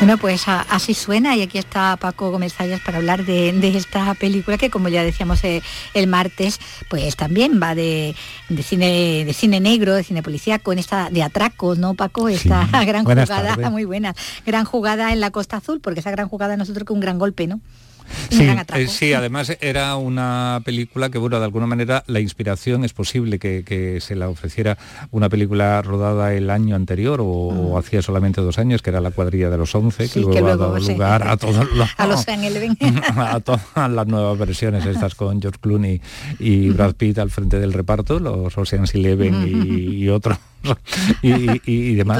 [0.08, 3.76] Bueno, pues a- así suena y aquí está Paco Gómez Zayas para hablar de, de
[3.78, 5.62] esta película que como ya decíamos eh,
[5.94, 8.16] el martes, pues también va de,
[8.48, 12.30] de cine de cine negro, de cine policíaco, en esta de atraco, ¿no, Paco?
[12.30, 16.30] Esta gran Buenas jugada, muy buena, gran jugada en la Costa Azul, porque esa gran
[16.30, 17.60] jugada nosotros que un gran golpe, ¿no?
[18.30, 22.84] Sí, gran eh, sí, además era una película que, bueno, de alguna manera la inspiración
[22.84, 24.78] es posible que, que se la ofreciera
[25.12, 29.12] una película rodada el año anterior o, o hacía solamente dos años, que era La
[29.12, 30.08] cuadrilla de los once.
[30.08, 30.92] Sí, que que luego ha dado sí.
[30.92, 31.90] lugar a todos los...
[33.18, 36.02] A todas las nuevas versiones estas con George Clooney
[36.40, 40.38] y Brad Pitt al frente del reparto, los Ocean's Eleven y, y otros
[41.22, 42.18] y, y- y demás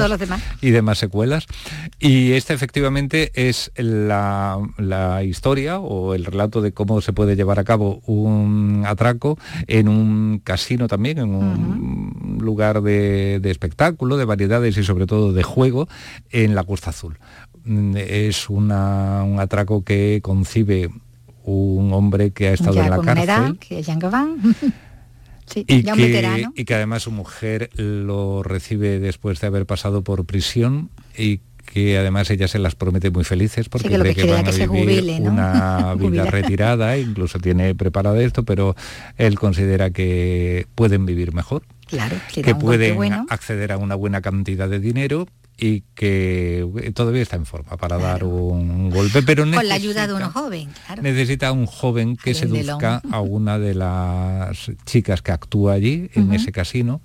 [0.60, 1.46] y demás secuelas.
[1.98, 7.58] Y esta efectivamente es la, la historia o el relato de cómo se puede llevar
[7.58, 14.24] a cabo un atraco en un casino también, en un lugar de, de espectáculo, de
[14.24, 15.88] variedades y sobre todo de juego
[16.30, 17.18] en la Costa Azul.
[17.64, 20.88] Mm, Es una- un atraco que concibe
[21.44, 23.82] un hombre que ha estado ya en la con edad, cárcel que.
[25.48, 26.52] sí, y ya un que, veterano.
[26.54, 31.40] y que además su mujer lo recibe después de haber pasado por prisión y
[31.72, 34.46] que además ella se las promete muy felices porque que lo cree que que, van
[34.46, 35.30] a que vivir jubile, ¿no?
[35.32, 38.74] una vida retirada, incluso tiene preparado esto, pero
[39.16, 43.26] él considera que pueden vivir mejor, Claro, que pueden bueno.
[43.30, 45.26] acceder a una buena cantidad de dinero
[45.60, 50.06] y que todavía está en forma para dar un golpe, pero Con la necesita- ayuda
[50.06, 51.02] de uno joven, claro.
[51.02, 56.52] necesita un joven que seduzca a una de las chicas que actúa allí en ese
[56.52, 57.00] casino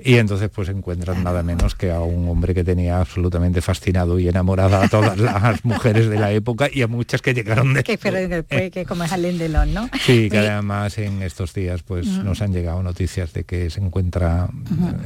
[0.00, 4.28] y entonces pues encuentran nada menos que a un hombre que tenía absolutamente fascinado y
[4.28, 7.98] enamorada a todas las mujeres de la época y a muchas que llegaron de Que
[7.98, 9.88] pero después que como es Alain Delon, ¿no?
[10.04, 12.22] Sí, que además en estos días pues Ujú.
[12.22, 14.48] nos han llegado noticias de que se encuentra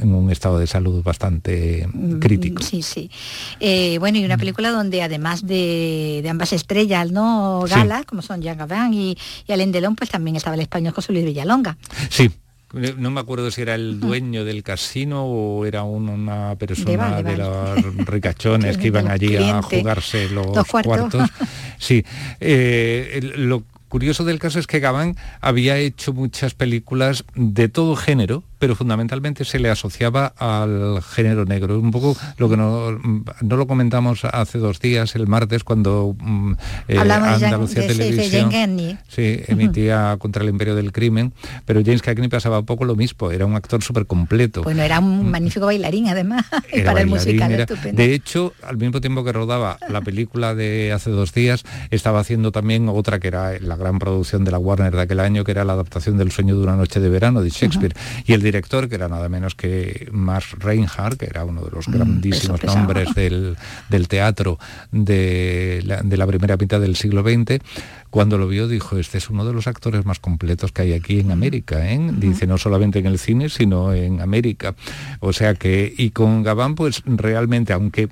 [0.01, 1.87] en un estado de salud bastante
[2.19, 2.61] crítico.
[2.61, 3.11] Mm, Sí, sí.
[3.59, 7.63] Eh, bueno, y una película donde además de, de ambas estrellas, ¿no?
[7.67, 7.73] Sí.
[7.73, 9.17] Galas, como son Jean Gabin y,
[9.47, 11.77] y Alain Delon, pues también estaba el español José Luis Villalonga.
[12.09, 12.31] Sí.
[12.73, 17.37] No me acuerdo si era el dueño del casino o era un- una persona De
[17.37, 20.83] los ricachones que iban allí a jugarse los, Los cuartos.
[21.13, 21.29] cuartos.
[21.77, 22.03] Sí,
[22.39, 28.43] eh, lo curioso del caso es que Gabán había hecho muchas películas de todo género,
[28.63, 31.77] pero fundamentalmente se le asociaba al género negro.
[31.77, 36.53] Un poco lo que no, no lo comentamos hace dos días, el martes, cuando mm,
[36.87, 38.97] eh, de Andalucía de- sí, de Televisión Gagné.
[39.09, 41.33] sí, emitía contra el imperio del crimen,
[41.65, 44.63] pero James Cagney pasaba un poco lo mismo, era un actor súper completo.
[44.63, 48.01] Bueno, era un magnífico bailarín además, y para el musical era- estupendo.
[48.01, 52.53] De hecho, al mismo tiempo que rodaba la película de hace dos días, estaba haciendo
[52.53, 55.65] también otra que era la gran producción de la Warner de aquel año, que era
[55.65, 57.93] la adaptación del Sueño de una noche de verano de Shakespeare.
[58.25, 61.87] Y el director, que era nada menos que Max Reinhardt, que era uno de los
[61.87, 62.77] grandísimos peso pesado.
[62.77, 63.57] nombres del,
[63.89, 64.59] del teatro
[64.91, 67.63] de la, de la primera mitad del siglo XX,
[68.11, 71.19] cuando lo vio dijo, este es uno de los actores más completos que hay aquí
[71.19, 71.99] en América, ¿eh?
[72.13, 74.75] dice no solamente en el cine, sino en América.
[75.19, 78.09] O sea que, y con Gabán, pues realmente, aunque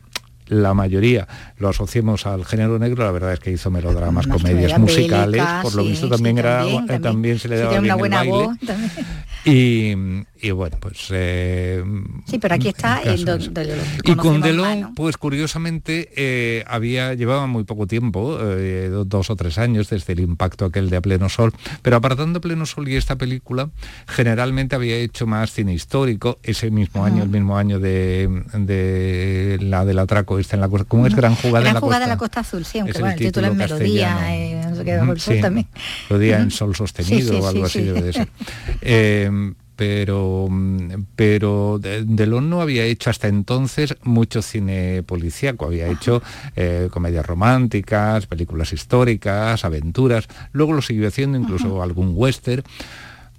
[0.48, 1.28] la mayoría
[1.62, 5.84] lo asociemos al género negro, la verdad es que hizo melodramas, comedias musicales, por lo
[5.84, 7.02] sí, visto sí, también era también, eh, también.
[7.02, 8.32] también se le daba bien una el buena baile.
[8.32, 8.58] voz.
[9.44, 9.96] Y,
[10.40, 11.84] y bueno, pues eh,
[12.28, 13.62] Sí, pero aquí está el do- do-
[14.04, 19.36] y con Delon, pues curiosamente, eh, había llevaba muy poco tiempo, eh, do- dos o
[19.36, 22.96] tres años desde el impacto aquel de A Pleno Sol, pero apartando Pleno Sol y
[22.98, 23.72] esta película,
[24.08, 29.86] generalmente había hecho más cine histórico, ese mismo año, el mismo año de, de la
[29.86, 31.16] del atraco, esta en la costa, ¿cómo es?
[31.16, 32.08] Gran jugada en la jugada costa.
[32.14, 34.98] la Costa Azul, sí, aunque el bueno, el título es Melodía, eh, no sé qué,
[34.98, 35.68] bajo el sol Sí, también.
[36.10, 37.86] Melodía en sol sostenido o algo sí, así sí.
[37.86, 38.28] debe de ser.
[38.82, 45.88] Eh, pero mm, pero de- Delon no había hecho hasta entonces mucho cine policíaco, había
[45.88, 46.22] hecho
[46.56, 52.64] eh, comedias románticas, películas históricas, aventuras, luego lo siguió haciendo incluso algún western,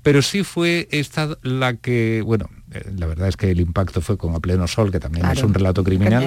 [0.03, 2.49] pero sí fue esta la que, bueno,
[2.97, 5.55] la verdad es que el impacto fue con A Pleno Sol, que también es un
[5.55, 6.23] relato criminal.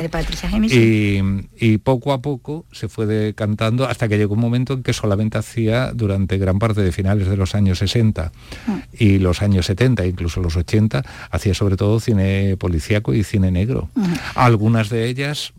[0.78, 1.22] Y,
[1.60, 5.38] y poco a poco se fue decantando hasta que llegó un momento en que solamente
[5.38, 8.32] hacía durante gran parte de finales de los años 60
[8.68, 8.82] Ah.
[8.98, 13.90] y los años 70, incluso los 80, hacía sobre todo cine policíaco y cine negro.
[14.36, 15.54] Algunas de ellas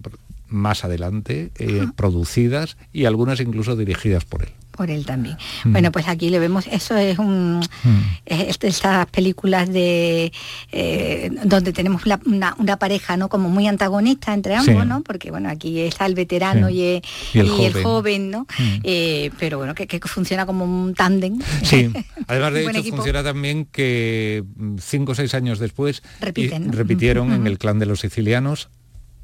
[0.48, 4.48] más adelante eh, producidas y algunas incluso dirigidas por él.
[4.76, 5.36] Por él también.
[5.64, 5.72] Mm.
[5.72, 8.00] Bueno, pues aquí le vemos, eso es un mm.
[8.26, 10.32] estas películas de
[10.72, 13.28] eh, donde tenemos una, pareja, ¿no?
[13.28, 15.02] Como muy antagonista entre ambos, ¿no?
[15.02, 17.02] Porque bueno, aquí está el veterano y,
[17.34, 18.46] el joven, ¿no?
[18.58, 18.80] Mm.
[18.84, 21.38] Eh, pero bueno, que, funciona como un tándem.
[21.62, 21.90] Sí,
[22.28, 24.44] además de hecho funciona también que
[24.80, 28.68] cinco o seis años después repitieron en el clan de los sicilianos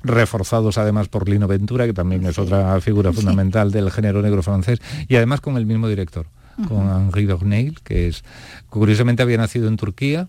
[0.03, 4.81] reforzados además por Lino Ventura, que también es otra figura fundamental del género negro francés,
[5.09, 6.27] y además con el mismo director,
[6.69, 8.25] con Henri Dorneil, que es
[8.69, 10.29] curiosamente había nacido en Turquía,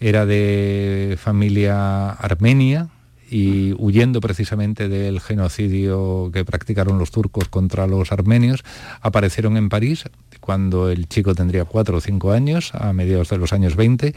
[0.00, 2.88] era de familia armenia,
[3.34, 8.62] y huyendo precisamente del genocidio que practicaron los turcos contra los armenios,
[9.00, 10.04] aparecieron en París
[10.38, 14.14] cuando el chico tendría cuatro o cinco años, a mediados de los años 20,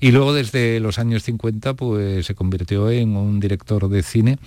[0.00, 4.38] y luego desde los años 50 pues, se convirtió en un director de cine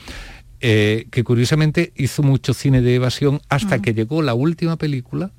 [0.61, 5.29] eh, que curiosamente hizo mucho cine de evasión hasta que llegó la última película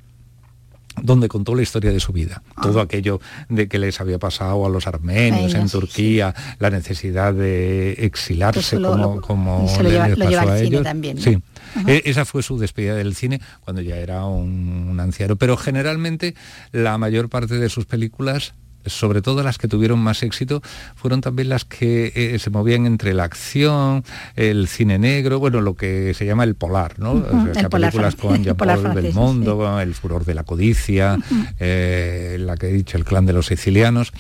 [1.02, 2.62] donde contó la historia de su vida, ah.
[2.62, 7.92] todo aquello de que les había pasado a los armenios en Turquía, la necesidad de
[7.92, 10.82] exilarse como, como pasó a ellos.
[10.82, 11.38] También, Sí.
[11.86, 15.36] E, esa fue su despedida del cine cuando ya era un anciano.
[15.36, 16.34] Pero generalmente
[16.72, 18.54] la mayor parte de sus películas
[18.88, 20.62] sobre todo las que tuvieron más éxito,
[20.94, 24.04] fueron también las que eh, se movían entre la acción,
[24.36, 27.24] el cine negro, bueno, lo que se llama el polar, ¿no?
[27.70, 31.18] películas con Jean-Paul Belmondo, El furor de la codicia,
[31.58, 34.12] eh, la que he dicho, El clan de los sicilianos.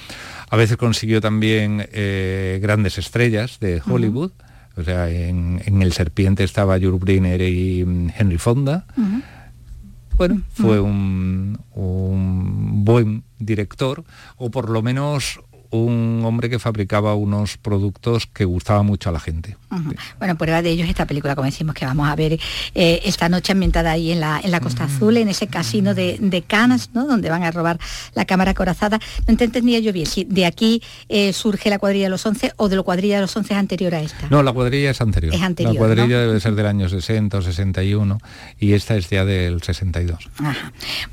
[0.50, 4.32] A veces consiguió también eh, grandes estrellas de Hollywood.
[4.76, 8.86] O sea, en, El Serpiente estaba Jules Briner y mm, Henry Fonda
[10.18, 14.04] bueno, fue un, un, buen director,
[14.36, 15.40] o por lo menos
[15.70, 19.56] un hombre que fabricaba unos productos que gustaba mucho a la gente.
[20.18, 22.38] Bueno, prueba de ello es esta película, como decimos, que vamos a ver
[22.74, 26.16] eh, esta noche ambientada ahí en la, en la Costa Azul, en ese casino de,
[26.20, 27.06] de Cannes, ¿no?
[27.06, 27.78] donde van a robar
[28.14, 28.98] la cámara corazada.
[29.26, 32.52] No te entendía yo bien si de aquí eh, surge la cuadrilla de los 11
[32.56, 34.28] o de la cuadrilla de los 11 es anterior a esta.
[34.30, 35.34] No, la cuadrilla es anterior.
[35.34, 38.18] Es anterior la cuadrilla debe ser del año 60 o 61
[38.58, 40.28] y esta es ya del 62.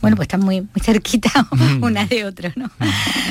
[0.01, 1.29] Bueno, pues están muy, muy cerquita
[1.81, 2.69] una de otra, ¿no?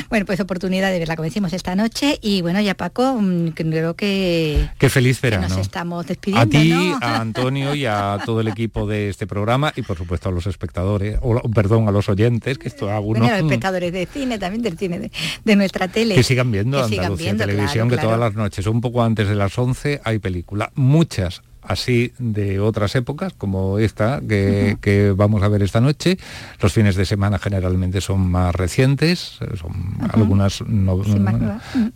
[0.09, 2.19] Bueno, pues oportunidad de verla como decimos esta noche.
[2.21, 5.47] Y bueno ya Paco mm, creo que qué feliz verano.
[5.47, 9.73] nos estamos despidiendo a ti a Antonio y a todo el equipo de este programa
[9.75, 13.35] y por supuesto a los espectadores o perdón a los oyentes que esto algunos bueno,
[13.35, 15.11] los espectadores de cine también del cine
[15.43, 16.15] de, nuestra tele.
[16.15, 20.01] que sigan viendo Andalucía Televisión que todas las noches un poco antes de las 11
[20.03, 20.71] hay película.
[20.75, 26.17] Muchas así de otras épocas, como esta que, vamos a ver esta noche.
[26.59, 30.63] Los fines de semana generalmente son más recientes, son algunas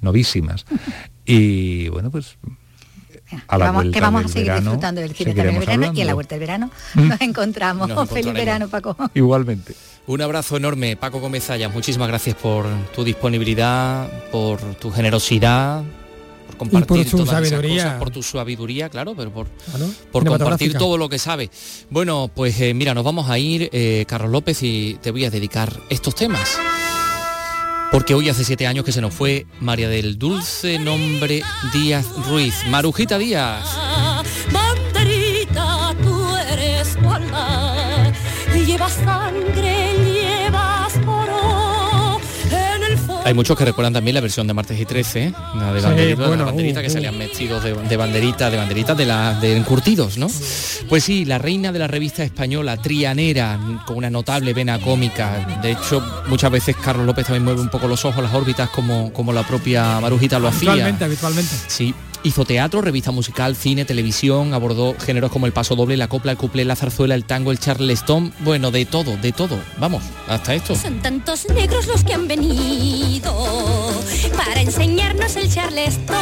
[0.02, 0.66] novísimas.
[1.26, 2.38] Y bueno, pues
[3.48, 6.14] a la vamos, que vamos a seguir disfrutando del cine también verano y en la
[6.14, 8.10] vuelta del verano nos encontramos.
[8.10, 8.96] Feliz verano, Paco.
[9.14, 9.76] Igualmente.
[10.08, 12.66] Un abrazo enorme, Paco Gómez Muchísimas gracias por
[12.96, 15.84] tu disponibilidad, por tu generosidad,
[16.60, 17.98] compartir por su sabiduría.
[17.98, 19.48] por tu sabiduría, claro, pero por,
[20.12, 21.50] por compartir todo lo que sabe.
[21.90, 25.32] Bueno, pues eh, mira, nos vamos a ir, eh, Carlos López, y te voy a
[25.32, 26.60] dedicar estos temas.
[27.92, 31.42] Porque hoy hace siete años que se nos fue María del Dulce Nombre
[31.74, 32.54] Díaz Ruiz.
[32.68, 33.66] Marujita Díaz.
[43.30, 45.82] Hay muchos que recuerdan también la versión de Martes y 13, la de
[46.16, 50.26] banderita, que uh, salían vestidos de, banderita, de banderita de la de encurtidos, ¿no?
[50.88, 55.60] Pues sí, la reina de la revista española, Trianera, con una notable vena cómica.
[55.62, 59.14] De hecho, muchas veces Carlos López también mueve un poco los ojos, las órbitas, como,
[59.14, 60.72] como la propia Marujita lo hacía.
[60.72, 61.56] Habitualmente, habitualmente.
[61.68, 66.34] Sí, Hizo teatro, revista musical, cine, televisión, abordó géneros como el paso doble, la copla,
[66.34, 69.58] el cuplé, la zarzuela, el tango, el charleston, bueno, de todo, de todo.
[69.78, 70.76] Vamos, hasta esto.
[70.76, 73.34] Son tantos negros los que han venido
[74.36, 76.18] para enseñarnos el charleston,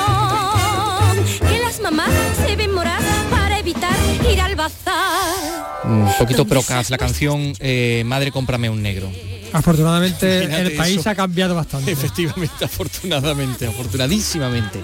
[1.50, 2.12] que las mamás
[2.46, 3.98] se ven morar para evitar
[4.32, 5.84] ir al bazar.
[5.84, 9.10] Un poquito procas la canción eh, Madre cómprame un negro.
[9.54, 11.92] Afortunadamente el país ha cambiado bastante.
[11.92, 14.84] Efectivamente, afortunadamente, afortunadísimamente.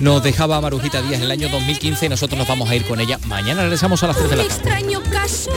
[0.00, 3.00] Nos dejaba Marujita Díaz en el año 2015 y nosotros nos vamos a ir con
[3.00, 3.18] ella.
[3.26, 4.54] Mañana regresamos a las 3 de la tarde.
[4.54, 5.50] extraño caso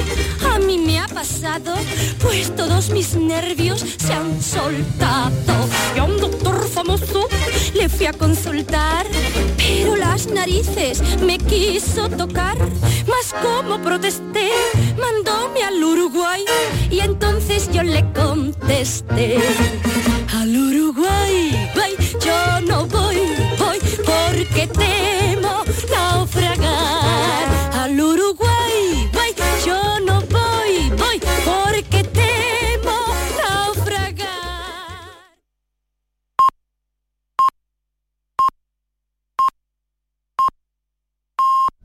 [0.53, 1.73] a mí me ha pasado,
[2.21, 5.33] pues todos mis nervios se han soltado.
[5.95, 7.27] Y a un doctor famoso
[7.73, 9.05] le fui a consultar,
[9.57, 12.57] pero las narices me quiso tocar.
[12.57, 14.49] Más como protesté,
[14.99, 16.43] mandóme al Uruguay
[16.89, 18.03] y entonces yo le
[18.45, 19.37] contesté.
[20.33, 21.69] Al Uruguay,
[22.23, 23.17] yo no voy,
[23.57, 25.37] voy porque te